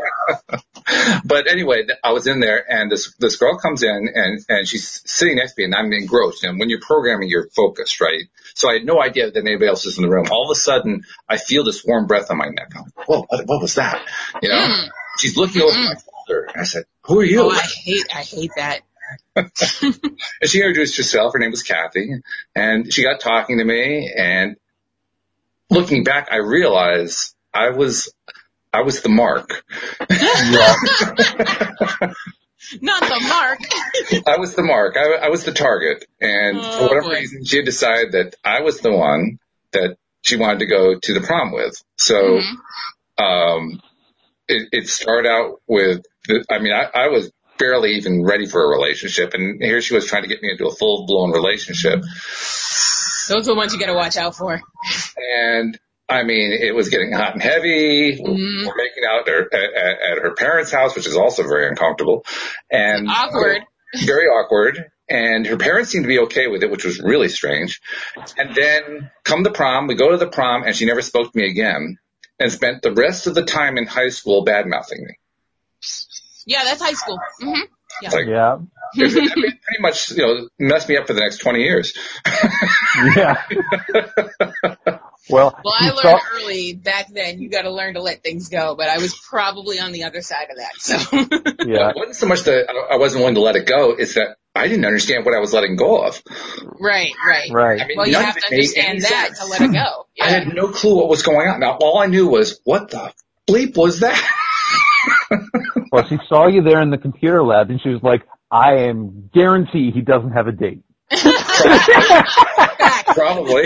[1.25, 5.01] but anyway, I was in there and this, this girl comes in and, and she's
[5.05, 6.43] sitting next to me and I'm engrossed.
[6.43, 8.23] And when you're programming, you're focused, right?
[8.55, 10.27] So I had no idea that anybody else is in the room.
[10.31, 12.71] All of a sudden, I feel this warm breath on my neck.
[12.75, 14.05] I'm like, whoa, what, what was that?
[14.41, 14.89] You know, mm.
[15.17, 15.85] she's looking over mm.
[15.85, 16.49] my shoulder.
[16.55, 17.43] I said, who are you?
[17.43, 18.81] Oh, I hate, I hate that.
[19.35, 21.33] and she introduced herself.
[21.33, 22.21] Her name was Kathy
[22.55, 24.55] and she got talking to me and
[25.69, 28.13] looking back, I realized I was,
[28.73, 29.63] I was the mark.
[32.81, 33.59] Not the mark.
[34.27, 34.95] I was the mark.
[34.97, 36.05] I, I was the target.
[36.19, 37.15] And oh, for whatever boy.
[37.15, 39.39] reason, she had decided that I was the one
[39.71, 41.73] that she wanted to go to the prom with.
[41.97, 43.23] So, mm-hmm.
[43.23, 43.81] um,
[44.47, 48.63] it, it started out with, the, I mean, I, I was barely even ready for
[48.63, 49.33] a relationship.
[49.33, 52.01] And here she was trying to get me into a full blown relationship.
[53.29, 54.61] Those are the ones you got to watch out for.
[55.17, 55.79] And
[56.11, 58.17] I mean, it was getting hot and heavy.
[58.17, 58.67] Mm-hmm.
[58.67, 62.25] We're making out at, at, at, her parents' house, which is also very uncomfortable
[62.69, 63.63] and awkward.
[64.05, 64.89] Very awkward.
[65.09, 67.81] And her parents seemed to be okay with it, which was really strange.
[68.37, 71.37] And then come the prom, we go to the prom, and she never spoke to
[71.37, 71.97] me again,
[72.39, 75.15] and spent the rest of the time in high school bad mouthing me.
[76.45, 77.19] Yeah, that's high school.
[77.41, 77.63] Mm-hmm.
[78.01, 78.09] Yeah.
[78.11, 78.57] Like, yeah.
[78.95, 81.93] it, it pretty much, you know, messed me up for the next 20 years.
[83.17, 83.43] yeah.
[85.31, 87.41] Well, well, I learned saw- early back then.
[87.41, 90.21] You got to learn to let things go, but I was probably on the other
[90.21, 90.75] side of that.
[90.77, 90.95] So
[91.67, 94.37] yeah, it wasn't so much that I wasn't willing to let it go; it's that
[94.55, 96.21] I didn't understand what I was letting go of.
[96.79, 97.81] Right, right, right.
[97.81, 99.39] I mean, well, you have to understand that sense.
[99.39, 100.07] to let it go.
[100.15, 100.25] Yeah.
[100.25, 101.59] I had no clue what was going on.
[101.61, 103.13] Now, all I knew was, what the
[103.49, 104.21] bleep was that?
[105.91, 109.29] well, she saw you there in the computer lab, and she was like, "I am
[109.33, 110.83] guarantee he doesn't have a date."
[113.13, 113.63] Probably.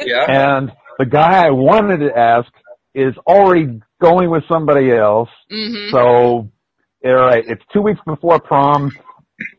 [0.00, 0.56] Yeah.
[0.56, 2.48] And the guy I wanted to ask
[2.94, 5.30] is already going with somebody else.
[5.50, 5.94] Mm-hmm.
[5.94, 6.50] So,
[7.04, 8.92] all right, it's two weeks before prom.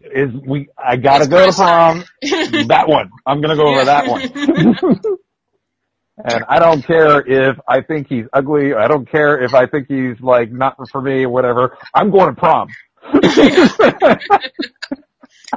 [0.01, 0.68] Is we?
[0.78, 2.03] I gotta go to prom.
[2.22, 3.12] that one.
[3.26, 3.76] I'm gonna go yeah.
[3.76, 4.99] over that one.
[6.26, 8.74] and I don't care if I think he's ugly.
[8.74, 11.78] I don't care if I think he's like not for me or whatever.
[11.93, 12.68] I'm going to prom.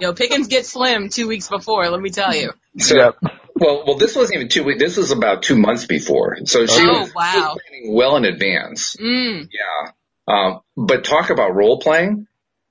[0.01, 1.89] Yo, Pickens get slim two weeks before.
[1.91, 2.53] Let me tell you.
[2.75, 3.17] Yep.
[3.55, 4.81] Well, well, this wasn't even two weeks.
[4.81, 6.39] This was about two months before.
[6.45, 7.57] So she oh, was, wow.
[7.69, 8.97] planning well in advance.
[8.97, 9.49] Mm.
[9.51, 9.93] Yeah.
[10.27, 12.27] Um, but talk about role playing.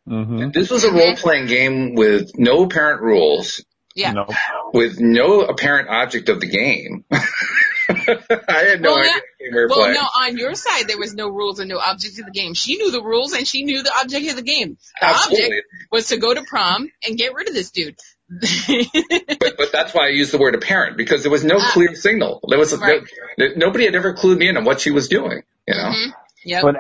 [0.08, 0.50] Mm-hmm.
[0.52, 3.64] This was a role playing game with no apparent rules.
[3.96, 4.14] Yeah.
[4.14, 4.26] No.
[4.74, 7.06] With no apparent object of the game.
[7.12, 9.22] I had no well, idea
[9.52, 9.96] we well, playing.
[9.96, 12.54] no, on your side there was no rules and no object of the game.
[12.54, 14.78] She knew the rules and she knew the object of the game.
[15.02, 15.46] The Absolutely.
[15.46, 17.98] object was to go to prom and get rid of this dude.
[19.40, 21.72] but, but that's why I used the word apparent because there was no ah.
[21.74, 22.40] clear signal.
[22.48, 23.02] There was right.
[23.38, 25.44] no, nobody had ever clued me in on what she was doing.
[25.68, 25.90] You know.
[25.90, 26.12] Mm-hmm.
[26.44, 26.64] Yep.
[26.64, 26.76] But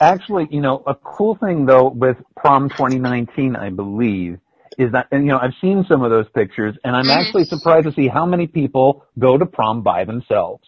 [0.00, 4.38] actually, you know, a cool thing though with prom 2019, I believe,
[4.78, 7.20] is that, and you know, I've seen some of those pictures and I'm mm-hmm.
[7.20, 10.64] actually surprised to see how many people go to prom by themselves.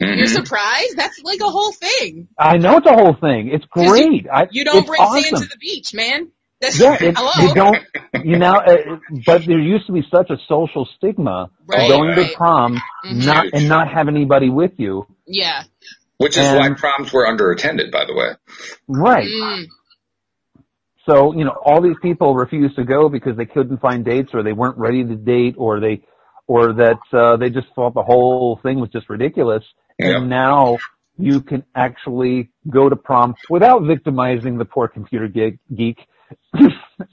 [0.00, 0.18] Mm-hmm.
[0.18, 0.96] You're surprised?
[0.96, 2.28] That's like a whole thing.
[2.36, 3.48] I know it's a whole thing.
[3.48, 4.24] It's great.
[4.24, 5.22] You, you don't bring awesome.
[5.22, 6.30] sand to the beach, man.
[6.62, 7.78] That's, yeah, it, you don't,
[8.24, 12.30] you know, uh, but there used to be such a social stigma right, going right.
[12.30, 13.26] to prom, mm-hmm.
[13.26, 15.06] not, and not have anybody with you.
[15.26, 15.64] Yeah.
[16.18, 18.36] Which is and, why proms were underattended, by the way.
[18.86, 19.28] Right.
[19.28, 19.64] Mm.
[21.08, 24.44] So, you know, all these people refused to go because they couldn't find dates or
[24.44, 26.02] they weren't ready to date or they,
[26.46, 29.64] or that, uh, they just thought the whole thing was just ridiculous.
[29.98, 30.16] Yep.
[30.16, 30.78] And now
[31.18, 35.98] you can actually go to prom without victimizing the poor computer geek.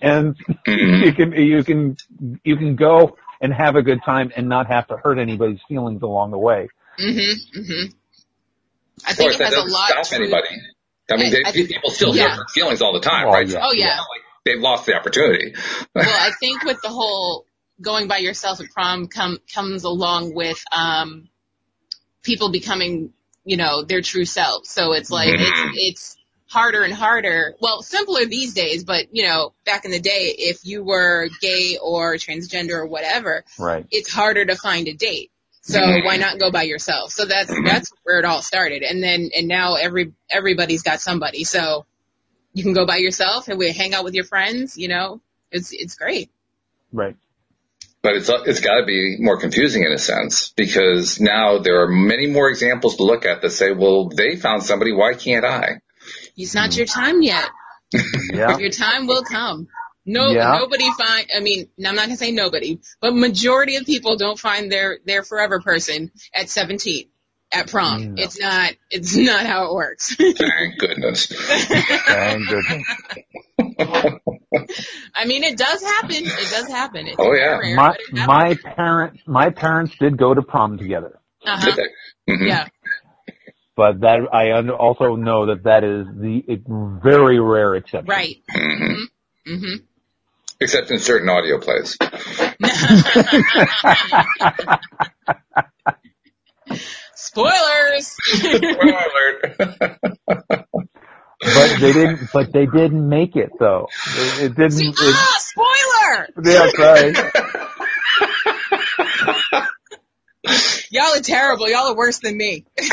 [0.01, 1.03] And mm-hmm.
[1.03, 1.97] you can, you can,
[2.43, 6.01] you can go and have a good time and not have to hurt anybody's feelings
[6.01, 6.67] along the way.
[6.99, 7.59] Mm-hmm.
[7.59, 7.93] Mm-hmm.
[9.05, 10.47] I think it has a lot to anybody.
[11.09, 12.36] I mean, they, I, people still yeah.
[12.36, 13.47] hurt feelings all the time, oh, right?
[13.47, 13.59] Yeah.
[13.63, 13.97] Oh yeah.
[13.97, 15.55] Like they've lost the opportunity.
[15.95, 17.45] well, I think with the whole
[17.82, 21.30] going by yourself at prom come, comes along with um
[22.24, 23.13] people becoming,
[23.45, 24.70] you know, their true selves.
[24.70, 25.72] So it's like it's mm-hmm.
[25.76, 26.17] it's
[26.50, 27.56] harder and harder.
[27.62, 31.78] Well, simpler these days, but you know, back in the day, if you were gay
[31.82, 33.86] or transgender or whatever, right.
[33.91, 35.32] it's harder to find a date.
[35.62, 36.06] So mm-hmm.
[36.06, 37.12] why not go by yourself?
[37.12, 38.82] So that's that's where it all started.
[38.82, 41.43] And then and now every everybody's got somebody.
[41.43, 41.86] So
[42.54, 45.22] you can go by yourself and we hang out with your friends, you know.
[45.52, 46.32] It's it's great.
[46.91, 47.16] Right.
[48.02, 51.88] But it's it's got to be more confusing in a sense because now there are
[51.88, 55.82] many more examples to look at that say, well, they found somebody, why can't I?
[56.40, 57.46] It's not your time yet.
[58.34, 58.58] yeah.
[58.58, 59.68] Your time will come.
[60.06, 60.58] No, yeah.
[60.58, 61.28] nobody find.
[61.36, 65.24] I mean, I'm not gonna say nobody, but majority of people don't find their their
[65.24, 67.10] forever person at 17.
[67.52, 68.16] at prom.
[68.16, 68.24] No.
[68.24, 68.74] It's not.
[68.90, 70.16] It's not how it works.
[70.18, 71.28] Thank goodness.
[71.28, 72.84] Thank goodness.
[75.16, 76.16] I mean, it does happen.
[76.16, 77.08] It does happen.
[77.08, 77.58] It's Oh, yeah.
[77.58, 78.28] rare, My but it happens.
[78.66, 81.76] my parents my parents did go to prom together, uh-huh.
[82.30, 82.48] Mhm.
[82.48, 82.68] Yeah.
[83.80, 86.44] But that I also know that that is the
[87.02, 88.08] very rare exception.
[88.08, 88.36] Right.
[88.54, 89.06] Mhm.
[89.48, 89.76] hmm
[90.60, 91.98] Except in certain audio plays.
[97.16, 98.18] Spoilers.
[98.34, 99.56] Spoiler alert.
[101.42, 102.30] But they didn't.
[102.34, 103.88] But they didn't make it though.
[104.18, 104.82] It, it didn't.
[104.82, 106.28] It, ah, spoiler!
[106.44, 107.14] yeah, sorry.
[110.91, 111.70] Y'all are terrible.
[111.70, 112.66] Y'all are worse than me.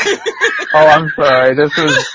[0.73, 1.55] Oh, I'm sorry.
[1.55, 2.05] This was.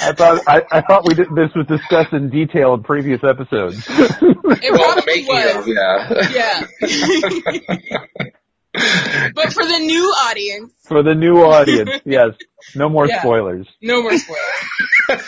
[0.00, 3.84] I thought I, I thought we did, this was discussed in detail in previous episodes.
[4.58, 5.56] It well, probably was.
[5.56, 6.14] of, yeah.
[6.30, 6.66] Yeah.
[9.34, 12.30] but for the new audience, For the new audience, yes.
[12.74, 13.20] No more Yeah.
[13.20, 13.66] spoilers.
[13.82, 15.20] no more spoilers.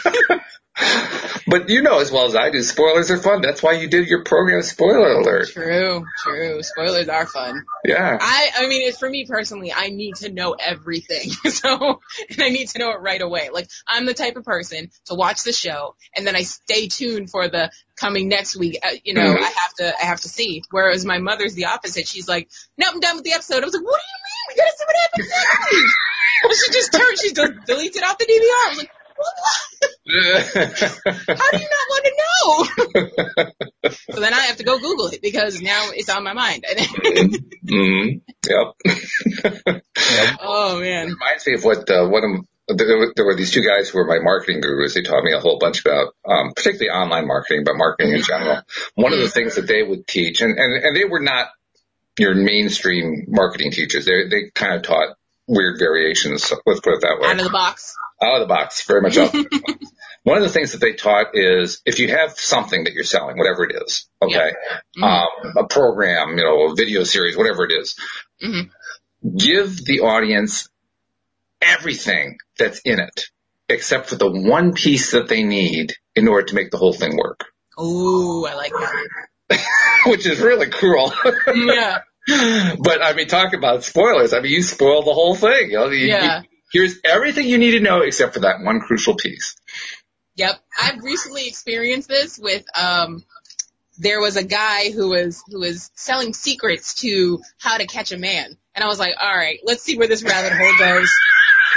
[1.47, 3.41] But you know as well as I do, spoilers are fun.
[3.43, 5.49] That's why you did your program Spoiler Alert.
[5.49, 6.63] True, true.
[6.63, 7.65] Spoilers are fun.
[7.85, 8.19] Yeah.
[8.21, 11.31] I, I mean, it's for me personally, I need to know everything.
[11.59, 12.01] So,
[12.31, 13.49] and I need to know it right away.
[13.53, 17.31] Like, I'm the type of person to watch the show and then I stay tuned
[17.31, 18.79] for the coming next week.
[18.85, 19.39] Uh, you know, Mhm.
[19.43, 20.63] I have to, I have to see.
[20.71, 22.07] Whereas my mother's the opposite.
[22.07, 23.63] She's like, nope, I'm done with the episode.
[23.63, 24.47] I was like, what do you mean?
[24.49, 25.91] We gotta see what happens next week.
[26.45, 28.67] Well, she just turned, she just deleted it off the DVR.
[28.67, 28.91] I was like?
[30.09, 33.91] How do you not want to know?
[34.15, 36.65] so then I have to go Google it because now it's on my mind.
[37.67, 39.83] mm Yep.
[40.41, 41.09] oh man.
[41.09, 43.89] It reminds me of what uh, one of there were, there were these two guys
[43.89, 44.95] who were my marketing gurus.
[44.95, 48.61] They taught me a whole bunch about, um, particularly online marketing, but marketing in general.
[48.95, 51.49] One of the things that they would teach, and, and, and they were not
[52.19, 54.05] your mainstream marketing teachers.
[54.05, 55.17] They they kind of taught
[55.49, 56.53] weird variations.
[56.67, 57.29] Let's put it that way.
[57.31, 57.97] Out of the box.
[58.23, 59.27] out of the box, very much out.
[59.27, 59.93] of the box.
[60.25, 63.39] One of the things that they taught is if you have something that you're selling,
[63.39, 64.53] whatever it is, okay,
[64.99, 65.03] Mhm.
[65.03, 67.95] um, a program, you know, a video series, whatever it is,
[68.45, 68.71] Mhm.
[69.37, 70.69] give the audience
[71.63, 73.27] everything that's in it,
[73.69, 77.17] except for the one piece that they need in order to make the whole thing
[77.17, 77.47] work,
[77.81, 79.09] Ooh, I like that.
[80.07, 81.13] which is really cruel.
[81.55, 82.01] Yeah.
[82.79, 84.33] But I mean, talk about spoilers.
[84.33, 85.71] I mean, you spoil the whole thing.
[85.71, 86.41] You know, you- Yeah.
[86.43, 89.57] you- here's everything you need to know except for that one crucial piece.
[90.37, 90.57] Yep.
[90.81, 93.25] I've recently experienced this with um
[94.01, 98.19] there was a guy who was who was selling secrets to how to catch a
[98.19, 98.57] man.
[98.75, 101.11] And I was like, all right, let's see where this rabbit hole goes.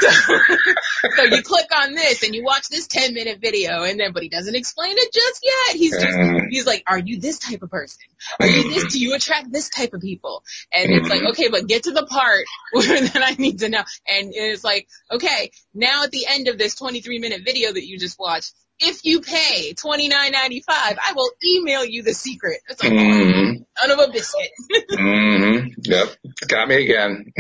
[0.02, 0.10] So,
[1.16, 4.24] so you click on this and you watch this 10 minute video and then, but
[4.24, 5.76] he doesn't explain it just yet.
[5.78, 6.48] He's just, Mm.
[6.50, 8.00] he's like, are you this type of person?
[8.40, 10.44] Are you this, do you attract this type of people?
[10.74, 13.84] And it's like, okay, but get to the part where then I need to know.
[14.08, 17.98] And it's like, okay, now at the end of this 23 minute video that you
[18.00, 22.58] just watched, if you pay $29.95, I will email you the secret.
[22.68, 23.64] It's like, Mhm.
[23.80, 24.50] son of a biscuit.
[24.92, 25.68] mm-hmm.
[25.84, 26.16] Yep.
[26.48, 27.32] Got me again.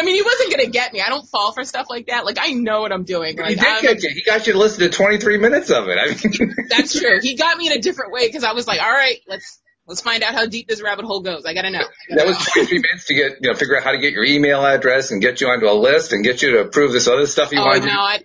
[0.00, 1.02] I mean, he wasn't gonna get me.
[1.02, 2.24] I don't fall for stuff like that.
[2.24, 3.36] Like, I know what I'm doing.
[3.36, 4.10] he Like, did I'm, get you.
[4.14, 5.98] He got you to listen to 23 minutes of it.
[5.98, 7.20] I mean, that's true.
[7.20, 10.00] He got me in a different way because I was like, all right, let's, let's
[10.00, 11.44] find out how deep this rabbit hole goes.
[11.44, 11.80] I gotta know.
[11.80, 14.14] I gotta that was 23 minutes to get, you know, figure out how to get
[14.14, 17.06] your email address and get you onto a list and get you to approve this
[17.06, 18.20] other stuff you Oh, wanted no, I,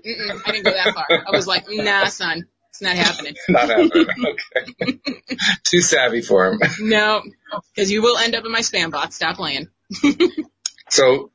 [0.46, 1.08] I didn't go that far.
[1.28, 3.36] I was like, nah, son, it's not happening.
[3.50, 4.08] not happening.
[4.82, 5.00] Okay.
[5.66, 6.60] Too savvy for him.
[6.80, 7.22] No,
[7.74, 9.16] because you will end up in my spam box.
[9.16, 9.68] Stop playing.
[10.90, 11.32] So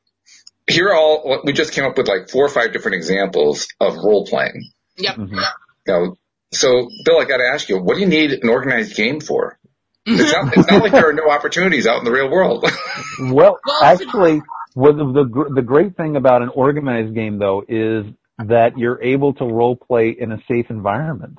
[0.71, 3.95] here are all, we just came up with like four or five different examples of
[3.95, 4.69] role playing.
[4.97, 5.15] Yep.
[5.15, 5.43] Mhm.
[5.87, 6.17] You know,
[6.51, 9.57] so Bill, I got to ask you, what do you need an organized game for?
[10.05, 12.65] It's not, it's not like there are no opportunities out in the real world.
[13.19, 14.41] Well, Well, actually,
[14.73, 18.05] what the, the the great thing about an organized game though is
[18.39, 21.37] that you're able to role play in a safe environment.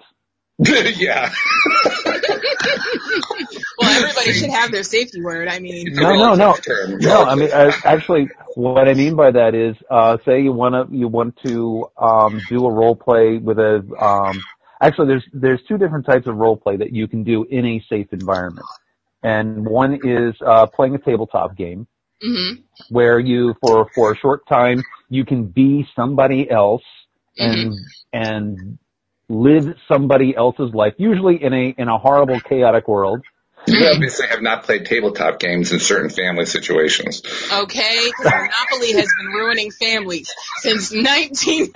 [0.59, 1.33] yeah.
[3.79, 5.49] Well, everybody should have their safety word.
[5.49, 6.57] I mean, No, no, no.
[6.67, 6.99] term.
[7.01, 10.75] No, I mean, uh, actually, what I mean by that is, uh, say you want
[10.75, 13.83] to you want to um, do a role play with a.
[14.01, 14.45] Um,
[14.81, 17.85] actually, there's there's two different types of role play that you can do in a
[17.89, 18.69] safe environment,
[19.23, 21.87] and one is uh, playing a tabletop game
[22.23, 22.55] hmm
[22.89, 26.83] where you for for a short time you can be somebody else
[27.39, 28.79] and and
[29.29, 33.25] live somebody else's life, usually in a in a horrible chaotic world.
[33.67, 33.95] You mm.
[33.95, 37.23] obviously have not played tabletop games in certain family situations.
[37.53, 41.71] Okay, Monopoly has been ruining families since 19.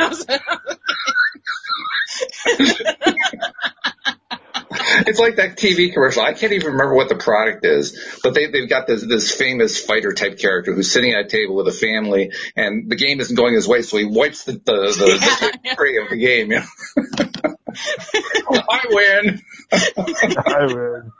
[5.07, 6.23] it's like that TV commercial.
[6.23, 9.81] I can't even remember what the product is, but they, they've got this, this famous
[9.83, 13.37] fighter type character who's sitting at a table with a family and the game isn't
[13.37, 16.03] going his way, so he wipes the, the, the yeah, victory yeah.
[16.03, 16.51] of the game.
[16.51, 16.63] You
[17.37, 17.57] know?
[18.69, 19.43] I win.
[19.73, 21.13] I win.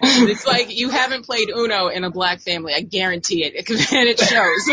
[0.00, 2.72] It's like you haven't played Uno in a black family.
[2.74, 3.54] I guarantee it.
[3.90, 4.68] And it shows.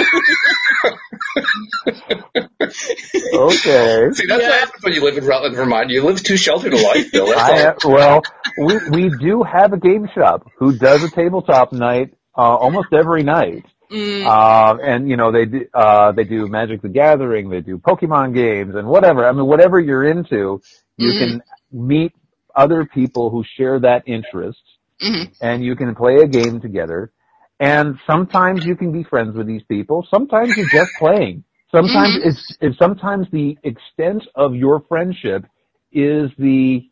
[3.34, 4.12] okay.
[4.14, 4.50] See, that's yeah.
[4.50, 5.90] what happens when you live in Rutland, Vermont.
[5.90, 7.28] You live too sheltered a life, Bill.
[7.30, 8.22] I, well,
[8.58, 13.24] we we do have a game shop who does a tabletop night uh, almost every
[13.24, 13.66] night.
[13.92, 14.26] Mm.
[14.26, 18.34] Uh, and you know they do uh, they do Magic the Gathering, they do Pokemon
[18.34, 19.26] games, and whatever.
[19.26, 20.62] I mean, whatever you're into,
[20.98, 21.20] you mm.
[21.20, 22.14] can meet
[22.56, 24.62] other people who share that interest
[25.02, 25.32] mm-hmm.
[25.42, 27.12] and you can play a game together.
[27.60, 30.06] And sometimes you can be friends with these people.
[30.10, 31.44] Sometimes you're just playing.
[31.74, 32.30] Sometimes mm-hmm.
[32.30, 35.46] it's, it's sometimes the extent of your friendship
[35.92, 36.90] is the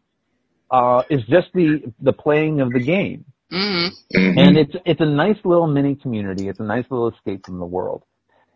[0.72, 3.26] uh, is just the the playing of the game.
[3.51, 4.18] Mm-hmm.
[4.18, 4.38] mm-hmm.
[4.39, 6.47] And it's it's a nice little mini community.
[6.47, 8.04] It's a nice little escape from the world.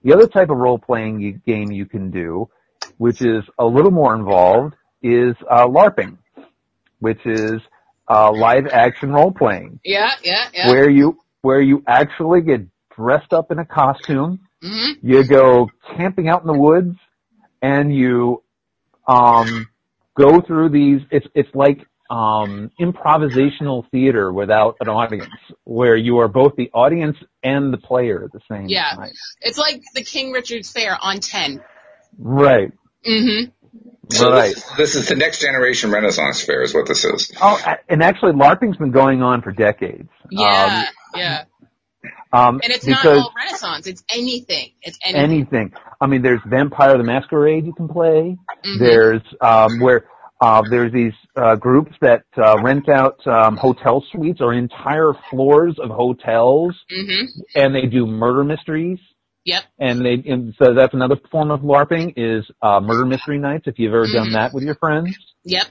[0.04, 2.50] The other type of role playing game you can do,
[2.98, 6.18] which is a little more involved, is uh, LARPing,
[7.00, 7.62] which is
[8.10, 9.80] uh, live action role playing.
[9.84, 10.70] Yeah, yeah, yeah.
[10.70, 12.62] Where you where you actually get
[12.96, 14.40] dressed up in a costume.
[14.64, 15.08] Mm-hmm.
[15.08, 16.98] You go camping out in the woods,
[17.62, 18.44] and you
[19.08, 19.68] um,
[20.16, 21.02] go through these.
[21.12, 25.30] It's it's like um, improvisational theater without an audience,
[25.64, 28.96] where you are both the audience and the player at the same yeah.
[28.96, 29.08] time.
[29.08, 31.62] Yeah, it's like the King Richard's Faire on ten.
[32.18, 32.72] Right.
[33.06, 33.52] Mm-hmm.
[34.12, 34.56] So right.
[34.56, 37.32] This, this, is the next generation Renaissance fair, is what this is.
[37.42, 40.10] Oh, and actually, LARPing's been going on for decades.
[40.32, 41.44] Yeah, um, yeah.
[42.32, 44.72] Um, and it's not all Renaissance; it's anything.
[44.82, 45.24] It's anything.
[45.24, 45.74] Anything.
[46.00, 48.38] I mean, there's Vampire the Masquerade you can play.
[48.66, 48.84] Mm-hmm.
[48.84, 50.06] There's um, where
[50.40, 55.76] uh, there's these uh, groups that uh, rent out um, hotel suites or entire floors
[55.82, 57.42] of hotels, mm-hmm.
[57.56, 59.00] and they do murder mysteries.
[59.48, 59.64] Yep.
[59.80, 63.80] And they, and so that's another form of LARPing is, uh, murder mystery nights, if
[63.80, 64.18] you've ever mm-hmm.
[64.18, 65.18] done that with your friends.
[65.46, 65.68] Yep.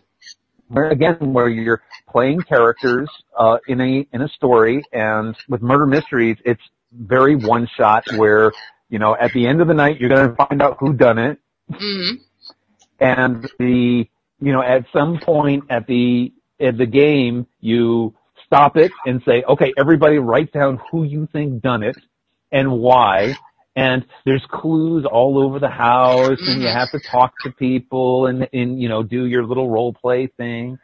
[0.69, 5.85] Where again, where you're playing characters, uh, in a, in a story and with murder
[5.85, 8.51] mysteries, it's very one shot where,
[8.89, 11.19] you know, at the end of the night, you're going to find out who done
[11.19, 11.39] it.
[11.71, 12.15] Mm-hmm.
[12.99, 14.09] And the,
[14.41, 18.15] you know, at some point at the, at the game, you
[18.47, 21.97] stop it and say, okay, everybody write down who you think done it
[22.51, 23.37] and why
[23.77, 26.79] and there's clues all over the house and you mm-hmm.
[26.79, 30.79] have to talk to people and, and, you know, do your little role play thing.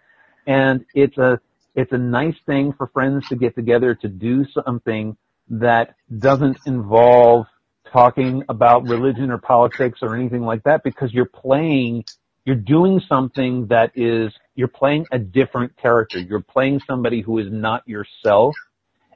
[0.46, 1.40] And it's a,
[1.74, 5.16] it's a nice thing for friends to get together to do something
[5.48, 7.46] that doesn't involve
[7.90, 12.04] talking about religion or politics or anything like that because you're playing,
[12.44, 16.18] you're doing something that is, you're playing a different character.
[16.18, 18.54] You're playing somebody who is not yourself.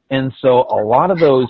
[0.08, 1.48] And so a lot of those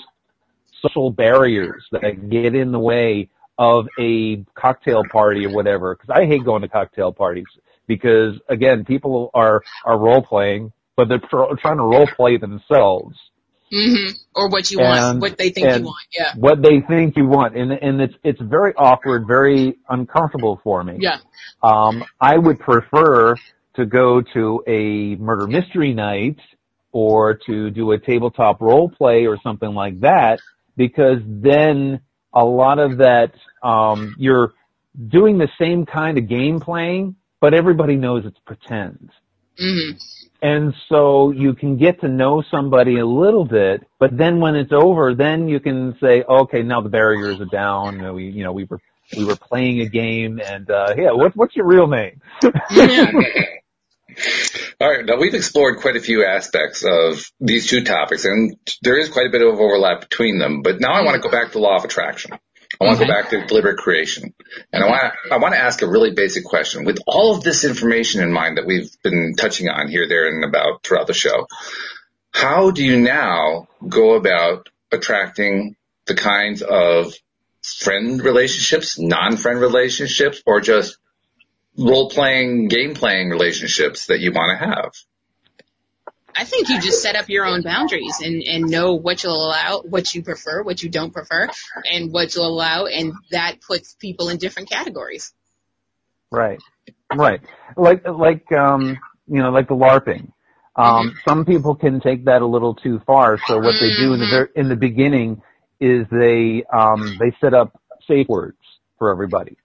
[0.83, 5.95] social barriers that get in the way of a cocktail party or whatever.
[5.95, 7.47] Because I hate going to cocktail parties
[7.87, 13.17] because again, people are are role playing, but they're tr- trying to role play themselves.
[13.73, 14.13] Mm-hmm.
[14.37, 16.35] Or what you and, want, what they think you want, yeah.
[16.37, 20.99] What they think you want, and and it's it's very awkward, very uncomfortable for me.
[21.01, 21.19] Yeah.
[21.63, 23.35] Um, I would prefer
[23.75, 26.39] to go to a murder mystery night
[26.93, 30.41] or to do a tabletop role play or something like that
[30.77, 32.01] because then
[32.33, 34.55] a lot of that um, you're
[35.09, 39.11] doing the same kind of game playing, but everybody knows it's pretend.
[39.61, 39.97] Mm-hmm.
[40.43, 44.73] And so you can get to know somebody a little bit, but then when it's
[44.73, 48.15] over, then you can say, okay, now the barriers are down.
[48.15, 48.81] We, you know, we were
[49.17, 52.21] we were playing a game, and uh, yeah, what, what's your real name?
[54.81, 55.05] All right.
[55.05, 59.27] Now we've explored quite a few aspects of these two topics and there is quite
[59.27, 61.77] a bit of overlap between them, but now I want to go back to law
[61.77, 62.33] of attraction.
[62.81, 64.35] I want to go back to deliberate creation.
[64.73, 66.85] And I want to, I want to ask a really basic question.
[66.85, 70.45] With all of this information in mind that we've been touching on here, there, and
[70.45, 71.47] about throughout the show,
[72.33, 77.15] how do you now go about attracting the kinds of
[77.63, 80.99] friend relationships, non-friend relationships, or just
[81.79, 84.93] role playing, game playing relationships that you want to have?
[86.39, 89.81] I think you just set up your own boundaries and, and know what you'll allow,
[89.81, 91.49] what you prefer, what you don't prefer,
[91.91, 95.33] and what you'll allow, and that puts people in different categories.
[96.31, 96.59] Right,
[97.15, 97.41] right.
[97.77, 100.33] Like like um you know like the LARPing.
[100.75, 101.19] Um, mm-hmm.
[101.27, 103.39] Some people can take that a little too far.
[103.47, 103.87] So what mm-hmm.
[103.87, 105.41] they do in the very, in the beginning
[105.81, 108.59] is they um, they set up safe words
[108.99, 109.57] for everybody.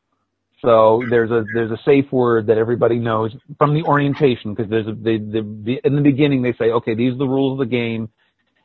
[0.64, 4.88] So there's a there's a safe word that everybody knows from the orientation because there's
[4.88, 7.68] a the, the, the in the beginning they say okay these are the rules of
[7.68, 8.09] the game,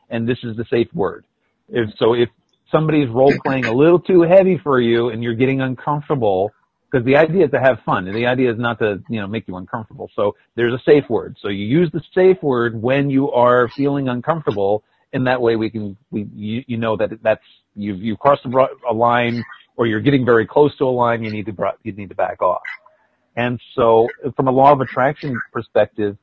[0.09, 1.25] and this is the safe word.
[1.69, 2.29] If, so if
[2.71, 6.51] somebody's role playing a little too heavy for you and you're getting uncomfortable,
[6.89, 9.27] because the idea is to have fun and the idea is not to you know
[9.27, 10.09] make you uncomfortable.
[10.15, 11.37] So there's a safe word.
[11.41, 14.83] So you use the safe word when you are feeling uncomfortable,
[15.13, 17.43] and that way we can we you, you know that that's
[17.75, 19.43] you've you crossed a line
[19.77, 21.23] or you're getting very close to a line.
[21.23, 22.63] You need to you need to back off.
[23.35, 26.17] And so from a law of attraction perspective,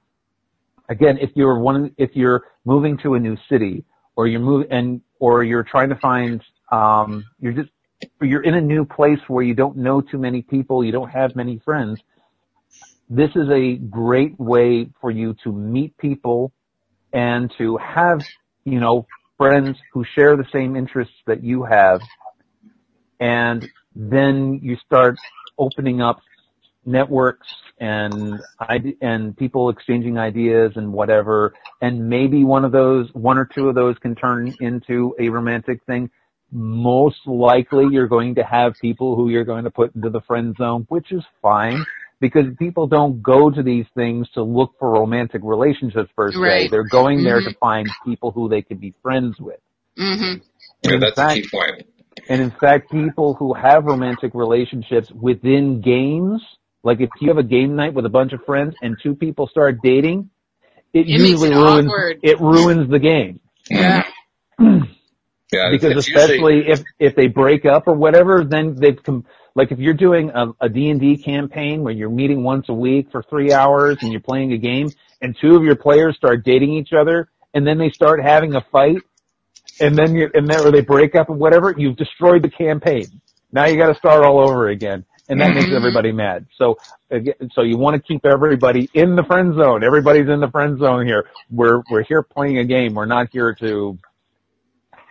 [0.88, 3.84] again, if you're one if you're moving to a new city
[4.16, 7.70] or you're move and or you're trying to find um, you're just
[8.20, 11.34] you're in a new place where you don't know too many people, you don't have
[11.36, 12.00] many friends,
[13.08, 16.52] this is a great way for you to meet people
[17.12, 18.20] and to have,
[18.64, 22.00] you know, friends who share the same interests that you have.
[23.24, 25.16] And then you start
[25.58, 26.20] opening up
[26.84, 27.48] networks
[27.80, 28.40] and
[29.00, 33.74] and people exchanging ideas and whatever and maybe one of those one or two of
[33.74, 36.10] those can turn into a romantic thing
[36.54, 40.54] most likely you're going to have people who you're going to put into the friend
[40.56, 41.84] zone, which is fine
[42.20, 46.38] because people don't go to these things to look for romantic relationships per se.
[46.38, 46.70] Right.
[46.70, 47.26] They're going mm-hmm.
[47.26, 49.58] there to find people who they can be friends with.
[49.98, 50.42] Mm-hmm.
[50.88, 51.86] Yeah, that's fact, key point.
[52.28, 56.42] And in fact, people who have romantic relationships within games,
[56.82, 59.46] like if you have a game night with a bunch of friends and two people
[59.46, 60.30] start dating,
[60.92, 62.20] it, it usually it ruins awkward.
[62.22, 63.40] it ruins the game.
[63.70, 64.04] Yeah.
[65.52, 66.72] Yeah, because especially usually...
[66.72, 69.24] if if they break up or whatever, then they've come.
[69.54, 73.22] Like if you're doing a, a D&D campaign where you're meeting once a week for
[73.22, 76.92] three hours and you're playing a game, and two of your players start dating each
[76.92, 78.96] other, and then they start having a fight,
[79.80, 83.20] and then you and then or they break up or whatever, you've destroyed the campaign.
[83.52, 85.76] Now you got to start all over again, and that makes mm-hmm.
[85.76, 86.46] everybody mad.
[86.56, 86.78] So
[87.52, 89.84] so you want to keep everybody in the friend zone.
[89.84, 91.26] Everybody's in the friend zone here.
[91.50, 92.94] We're we're here playing a game.
[92.94, 93.98] We're not here to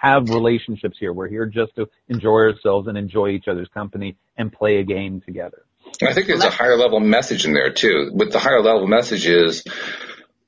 [0.01, 1.14] have relationships here.
[1.14, 5.22] We're here just to enjoy ourselves and enjoy each other's company and play a game
[5.22, 5.64] together.
[6.01, 8.11] I think there's a higher level message in there too.
[8.14, 9.64] With the higher level message is,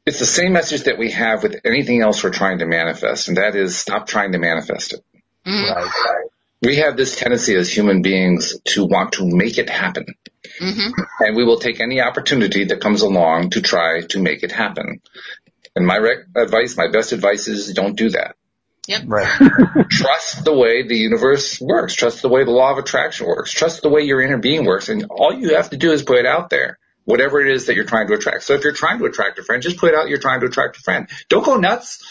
[0.05, 3.37] it's the same message that we have with anything else we're trying to manifest, and
[3.37, 5.03] that is stop trying to manifest it.
[5.45, 5.73] Mm-hmm.
[5.73, 6.29] Right.
[6.61, 10.05] We have this tendency as human beings to want to make it happen.
[10.61, 11.01] Mm-hmm.
[11.19, 15.01] And we will take any opportunity that comes along to try to make it happen.
[15.75, 18.35] And my rec- advice, my best advice is don't do that.
[18.87, 19.03] Yep.
[19.07, 19.41] Right.
[19.89, 21.95] Trust the way the universe works.
[21.95, 23.51] Trust the way the law of attraction works.
[23.51, 24.89] Trust the way your inner being works.
[24.89, 26.77] And all you have to do is put it out there.
[27.05, 28.43] Whatever it is that you're trying to attract.
[28.43, 30.77] So if you're trying to attract a friend, just put out you're trying to attract
[30.77, 31.07] a friend.
[31.29, 32.03] Don't go nuts.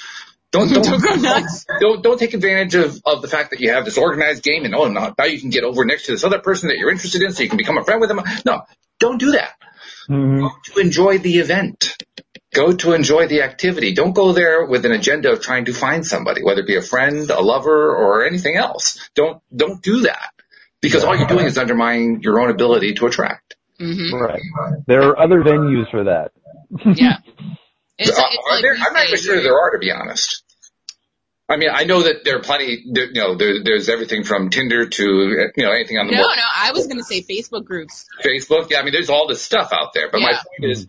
[0.53, 1.67] Don't, don't, don't go nuts.
[1.81, 4.75] Don't, don't take advantage of, of the fact that you have this organized game and
[4.75, 7.33] oh, now you can get over next to this other person that you're interested in
[7.33, 8.21] so you can become a friend with them.
[8.47, 8.63] No,
[9.01, 9.55] don't do that.
[10.09, 10.41] Mm-hmm.
[10.41, 11.97] Go to enjoy the event.
[12.55, 13.95] Go to enjoy the activity.
[13.95, 16.83] Don't go there with an agenda of trying to find somebody, whether it be a
[16.83, 19.09] friend, a lover, or anything else.
[19.17, 20.31] Don't, don't do that.
[20.81, 23.54] Because all you're doing is undermining your own ability to attract.
[23.81, 24.15] Mm-hmm.
[24.15, 24.41] Right.
[24.87, 26.33] There are other venues for that.
[26.97, 27.19] Yeah.
[27.97, 30.43] It's, it's like there- I'm not even sure there are, to be honest.
[31.49, 34.87] I mean, I know that there are plenty, you know, there, there's everything from Tinder
[34.87, 35.05] to,
[35.57, 38.07] you know, anything on the No, more no, I was going to say Facebook groups.
[38.25, 38.71] Facebook.
[38.71, 40.09] Yeah, I mean, there's all this stuff out there.
[40.11, 40.87] But my point is,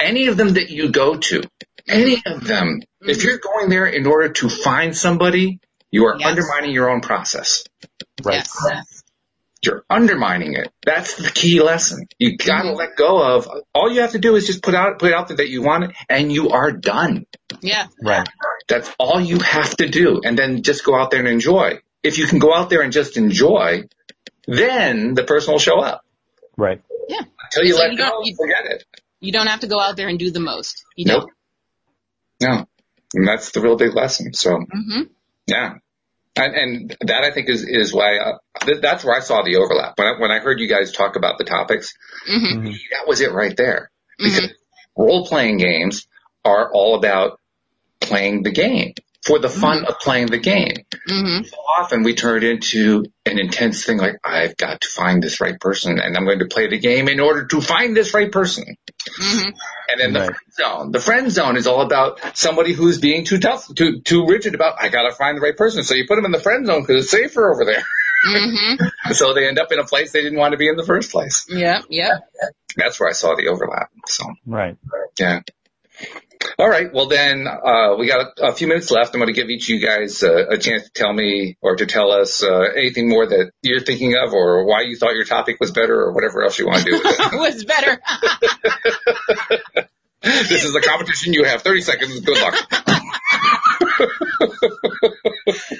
[0.00, 1.42] any of them that you go to,
[1.88, 5.60] any of them, if you're going there in order to find somebody,
[5.90, 6.26] you are Yes.
[6.28, 7.64] undermining your own process.
[8.24, 8.46] Right.
[8.70, 9.01] Yes.
[9.64, 10.72] You're undermining it.
[10.84, 12.08] That's the key lesson.
[12.18, 12.76] You gotta Mhm.
[12.76, 15.28] let go of, all you have to do is just put out, put it out
[15.28, 17.26] there that you want it and you are done.
[17.60, 17.86] Yeah.
[18.02, 18.28] Right.
[18.68, 20.20] That's all you have to do.
[20.24, 21.78] And then just go out there and enjoy.
[22.02, 23.84] If you can go out there and just enjoy,
[24.48, 26.04] then the person will show up.
[26.56, 26.82] Right.
[27.08, 27.20] Yeah.
[27.44, 28.84] Until you So let you go, don't- you- forget it.
[29.20, 30.82] You don't have to go out there and do the most.
[30.96, 31.30] You Nope.
[32.40, 32.66] No.
[33.14, 34.34] And that's the real big lesson.
[34.34, 34.68] So, don't.
[34.72, 35.02] hmm
[35.46, 35.74] yeah.
[36.34, 39.56] And, and that I think is, is why, uh, th- that's where I saw the
[39.56, 39.98] overlap.
[39.98, 41.92] When I, when I heard you guys talk about the topics,
[42.26, 42.72] hmm Mhm.
[42.92, 43.90] that was it right there.
[44.18, 45.02] Because Mm-hmm.
[45.02, 46.06] role playing games
[46.44, 47.38] are all about
[48.00, 48.94] playing the game
[49.24, 50.74] for the fun of playing the game.
[51.06, 55.22] hmm So often we turn it into an intense thing like, I've got to find
[55.22, 58.14] this right person and I'm going to play the game in order to find this
[58.14, 58.64] right person.
[59.16, 59.48] hmm
[59.88, 60.92] And then the friend zone.
[60.92, 64.76] The friend zone is all about somebody who's being too tough, too, too rigid about,
[64.80, 65.84] I gotta find the right person.
[65.84, 67.84] So you put them in the friend zone because it's safer over there.
[68.24, 68.74] hmm
[69.12, 71.12] so they end up in a place they didn't want to be in the first
[71.12, 71.46] place.
[71.48, 72.18] Yeah, yeah.
[72.76, 73.90] That's where I saw the overlap.
[74.06, 74.76] So, Right.
[75.18, 75.40] yeah.
[76.58, 76.92] All right.
[76.92, 79.14] Well, then uh, we got a, a, few minutes left.
[79.14, 81.76] I'm going to give each of you guys uh, a chance to tell me or
[81.76, 85.24] to tell us uh, anything more that you're thinking of, or why you thought your
[85.24, 87.00] topic was better, or whatever else you want to do.
[87.38, 88.00] was better.
[90.22, 91.32] this is a competition.
[91.32, 92.20] You have 30 seconds.
[92.20, 92.54] Good luck.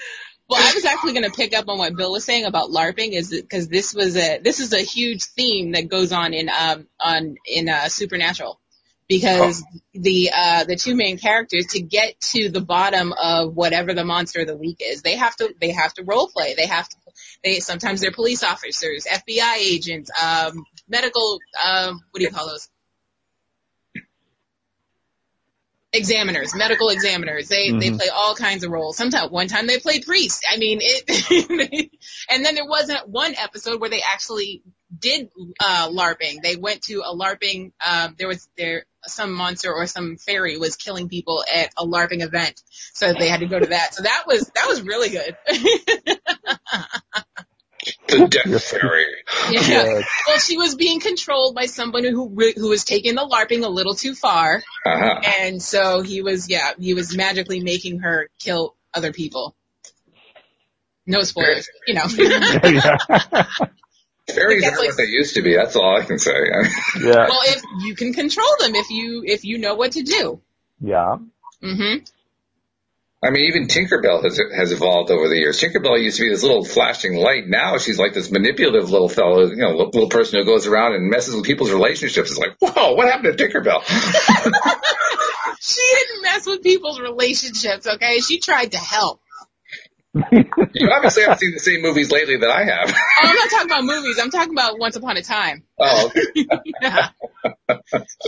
[0.49, 3.13] Well, I was actually going to pick up on what Bill was saying about LARPing,
[3.13, 6.87] is because this was a this is a huge theme that goes on in um
[7.01, 8.61] on in uh, Supernatural
[9.09, 9.79] because oh.
[9.95, 14.41] the uh the two main characters to get to the bottom of whatever the monster
[14.41, 16.97] of the week is they have to they have to role play they have to
[17.45, 22.69] they sometimes they're police officers FBI agents um medical um what do you call those
[25.93, 27.49] examiners, medical examiners.
[27.49, 27.79] They mm-hmm.
[27.79, 28.97] they play all kinds of roles.
[28.97, 30.45] Sometimes one time they played priest.
[30.51, 31.91] I mean it.
[32.31, 34.63] and then there wasn't one episode where they actually
[34.97, 35.29] did
[35.61, 36.43] uh LARPing.
[36.43, 37.73] They went to a LARPing.
[37.87, 42.23] Um, there was there some monster or some fairy was killing people at a LARPing
[42.23, 42.61] event,
[42.95, 43.95] so they had to go to that.
[43.95, 45.37] So that was that was really good.
[48.09, 49.07] the death fairy.
[49.51, 50.03] Yeah.
[50.27, 53.95] Well, she was being controlled by someone who who was taking the LARPing a little
[53.95, 55.21] too far, uh-huh.
[55.41, 59.57] and so he was yeah he was magically making her kill other people.
[61.07, 62.07] No spoilers, you know.
[64.29, 65.57] Fairies aren't like, what they used to be.
[65.57, 66.33] That's all I can say.
[67.01, 67.27] yeah.
[67.29, 70.41] Well, if you can control them, if you if you know what to do.
[70.81, 71.17] Yeah.
[71.63, 72.09] Mhm.
[73.25, 75.61] I mean, even Tinkerbell has has evolved over the years.
[75.61, 77.47] Tinkerbell used to be this little flashing light.
[77.47, 81.09] Now she's like this manipulative little fellow, you know, little person who goes around and
[81.09, 82.31] messes with people's relationships.
[82.31, 83.83] It's like, whoa, what happened to Tinkerbell?
[85.61, 88.19] she didn't mess with people's relationships, okay?
[88.19, 89.21] She tried to help
[90.15, 92.91] you obviously haven't seen the same movies lately that I have.
[92.91, 94.19] oh, I'm not talking about movies.
[94.21, 95.65] I'm talking about Once Upon a Time.
[95.79, 97.09] Oh, yeah.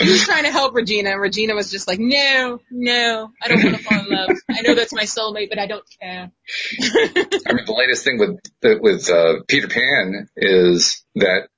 [0.00, 3.62] She was trying to help Regina, and Regina was just like, no, no, I don't
[3.62, 4.30] want to fall in love.
[4.50, 6.32] I know that's my soulmate, but I don't care.
[6.80, 8.40] I mean, the latest thing with
[8.82, 11.48] with uh, Peter Pan is that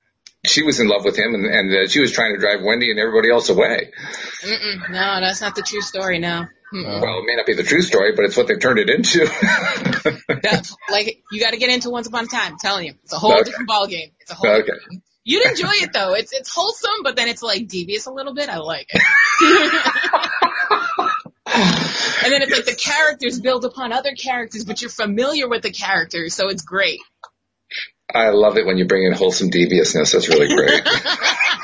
[0.45, 2.91] she was in love with him, and, and uh, she was trying to drive Wendy
[2.91, 3.91] and everybody else away.
[4.43, 6.19] Mm-mm, no, that's not the true story.
[6.19, 6.45] No.
[6.73, 7.01] Mm-mm.
[7.01, 9.29] Well, it may not be the true story, but it's what they've turned it into.
[10.41, 12.53] that's, like you got to get into Once Upon a Time.
[12.53, 13.43] I'm telling you, it's a whole okay.
[13.43, 14.11] different ball game.
[14.19, 14.49] It's a whole.
[14.49, 14.73] Okay.
[15.23, 16.13] You'd enjoy it though.
[16.13, 18.49] It's it's wholesome, but then it's like devious a little bit.
[18.49, 19.01] I like it.
[22.23, 25.71] and then it's like the characters build upon other characters, but you're familiar with the
[25.71, 26.99] characters, so it's great.
[28.13, 30.13] I love it when you bring in wholesome deviousness.
[30.13, 30.81] That's really great.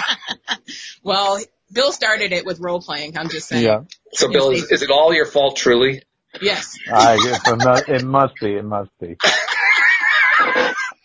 [1.04, 1.40] well,
[1.74, 3.18] Bill started it with role playing.
[3.18, 3.66] I'm just saying.
[3.66, 3.82] Yeah.
[4.14, 6.04] So, Bill, is, is it all your fault, truly?
[6.42, 6.78] Yes.
[6.92, 7.42] I guess
[7.90, 8.54] it must be.
[8.54, 9.18] It must be.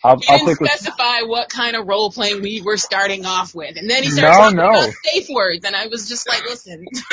[0.03, 1.29] I'll, he didn't specify with...
[1.29, 4.37] what kind of role playing we were starting off with, and then he started no,
[4.37, 4.69] talking no.
[4.69, 6.85] about safe words, and I was just like, "Listen,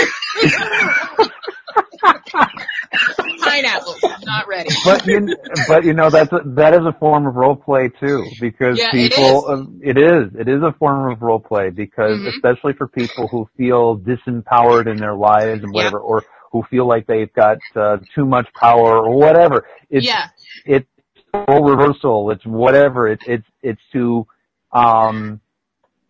[3.63, 3.95] pineapple,
[4.25, 5.37] not ready." But you,
[5.69, 8.91] but you know that's a, that is a form of role play too, because yeah,
[8.91, 9.97] people, it is.
[9.97, 12.29] it is, it is a form of role play because mm-hmm.
[12.29, 16.05] especially for people who feel disempowered in their lives and whatever, yeah.
[16.05, 19.67] or who feel like they've got uh, too much power or whatever.
[19.91, 20.29] It's, yeah.
[20.65, 20.87] It
[21.49, 22.31] role reversal.
[22.31, 23.09] It's whatever.
[23.09, 24.27] It's it's it's to
[24.73, 25.41] um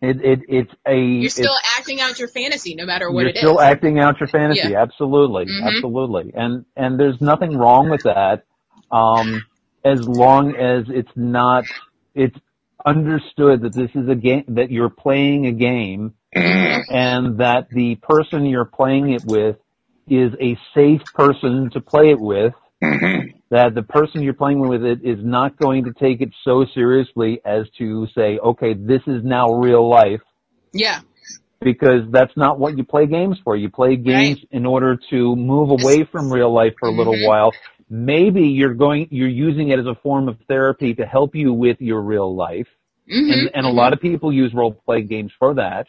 [0.01, 3.41] it, it it's a You're still acting out your fantasy no matter what it is.
[3.41, 4.81] You're still acting out your fantasy, yeah.
[4.81, 5.45] absolutely.
[5.45, 5.67] Mm-hmm.
[5.67, 6.33] Absolutely.
[6.35, 8.43] And and there's nothing wrong with that.
[8.91, 9.43] Um
[9.83, 11.65] as long as it's not
[12.13, 12.37] it's
[12.85, 18.45] understood that this is a game that you're playing a game and that the person
[18.45, 19.57] you're playing it with
[20.07, 24.83] is a safe person to play it with mm-hmm that the person you're playing with
[24.83, 29.23] it is not going to take it so seriously as to say, okay, this is
[29.23, 30.21] now real life.
[30.73, 30.99] Yeah.
[31.61, 33.55] Because that's not what you play games for.
[33.55, 34.47] You play games right.
[34.51, 37.27] in order to move away from real life for a little mm-hmm.
[37.27, 37.51] while.
[37.89, 41.77] Maybe you're going, you're using it as a form of therapy to help you with
[41.79, 42.67] your real life.
[43.09, 43.31] Mm-hmm.
[43.31, 45.87] And, and a lot of people use role play games for that.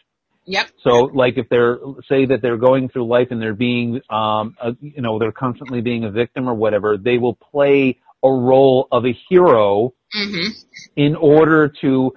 [0.49, 0.69] Yep.
[0.83, 1.77] So like if they're
[2.09, 5.81] say that they're going through life and they're being um a, you know they're constantly
[5.81, 10.49] being a victim or whatever, they will play a role of a hero mm-hmm.
[10.95, 12.11] in order to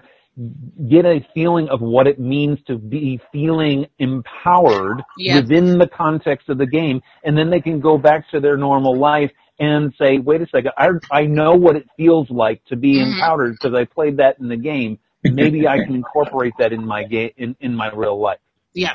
[0.88, 5.42] get a feeling of what it means to be feeling empowered yep.
[5.42, 8.98] within the context of the game and then they can go back to their normal
[8.98, 12.94] life and say, wait a second, I, I know what it feels like to be
[12.94, 13.12] mm-hmm.
[13.12, 17.04] empowered because I played that in the game maybe I can incorporate that in my
[17.04, 18.38] game in, in my real life.
[18.74, 18.94] Yeah.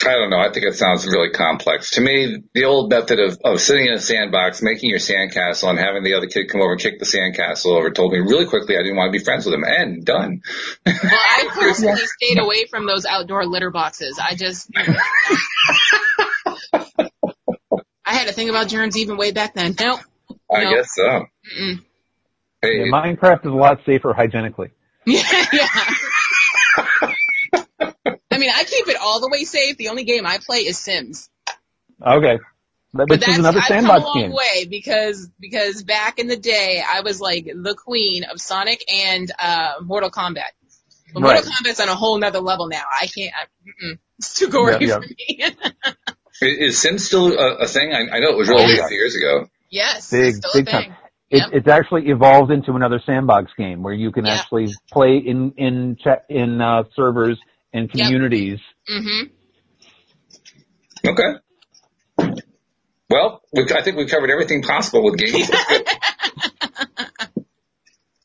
[0.00, 0.38] I don't know.
[0.38, 1.90] I think it sounds really complex.
[1.92, 5.78] To me, the old method of, of sitting in a sandbox, making your sandcastle, and
[5.78, 8.76] having the other kid come over and kick the sandcastle over told me really quickly
[8.76, 9.64] I didn't want to be friends with him.
[9.66, 10.42] And done.
[10.86, 14.20] Well, I personally stayed away from those outdoor litter boxes.
[14.22, 14.70] I just.
[18.06, 19.74] I had to think about germs even way back then.
[19.78, 20.00] Nope.
[20.50, 20.74] I Nope.
[20.76, 21.26] guess so.
[21.58, 21.84] Mm-mm.
[22.62, 24.70] Hey, Yeah, Minecraft is a lot safer hygienically.
[25.04, 25.68] Yeah, yeah.
[28.38, 29.76] I mean, I keep it all the way safe.
[29.78, 31.28] The only game I play is Sims.
[32.06, 32.38] Okay.
[32.92, 34.32] But But this that's is another I've come a long game.
[34.32, 39.30] way because because back in the day I was like the queen of Sonic and
[39.40, 40.52] uh Mortal Kombat.
[41.12, 41.34] But Right.
[41.34, 42.82] Mortal Kombat's on a whole nother level now.
[43.00, 43.32] I can't.
[43.34, 43.96] I.
[44.18, 45.42] It's too gory Yeah, for me.
[46.40, 47.92] is is Sims still a, a thing?
[47.92, 48.84] I, I know it was really big yeah.
[48.84, 49.48] a few years ago.
[49.70, 50.82] yes, Big, it's still big a time.
[50.84, 50.92] thing.
[51.30, 51.48] It, Yep.
[51.52, 54.34] It's actually evolved into another sandbox game where you can Yeah.
[54.36, 55.98] actually play in in
[56.30, 57.38] in uh, servers
[57.72, 58.58] and communities.
[58.86, 59.24] hmm
[61.06, 61.38] Okay.
[63.10, 65.50] Well, I think we covered everything possible with games.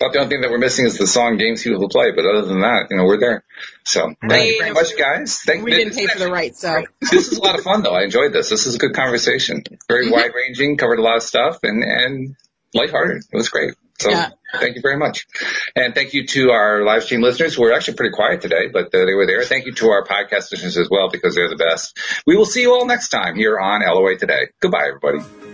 [0.03, 2.11] But the only thing that we're missing is the song games people play.
[2.13, 3.45] But other than that, you know, we're there.
[3.85, 5.39] So thank you very much, guys.
[5.39, 7.93] Thank We didn't pay for the rights, so This is a lot of fun, though.
[7.95, 8.49] I enjoyed this.
[8.49, 9.63] This is a good conversation.
[9.87, 10.11] Very Mhm.
[10.11, 12.35] wide ranging, covered a lot of stuff, and and
[12.73, 13.23] lighthearted.
[13.31, 13.75] It was great.
[14.03, 14.29] So Yeah.
[14.59, 15.25] thank you very much,
[15.75, 18.93] and thank you to our live stream listeners who are actually pretty quiet today, but
[18.93, 19.43] uh, they were there.
[19.43, 21.97] Thank you to our podcast listeners as well because they're the best.
[22.27, 24.49] We will see you all next time here on LOA Today.
[24.59, 25.52] Goodbye, everybody.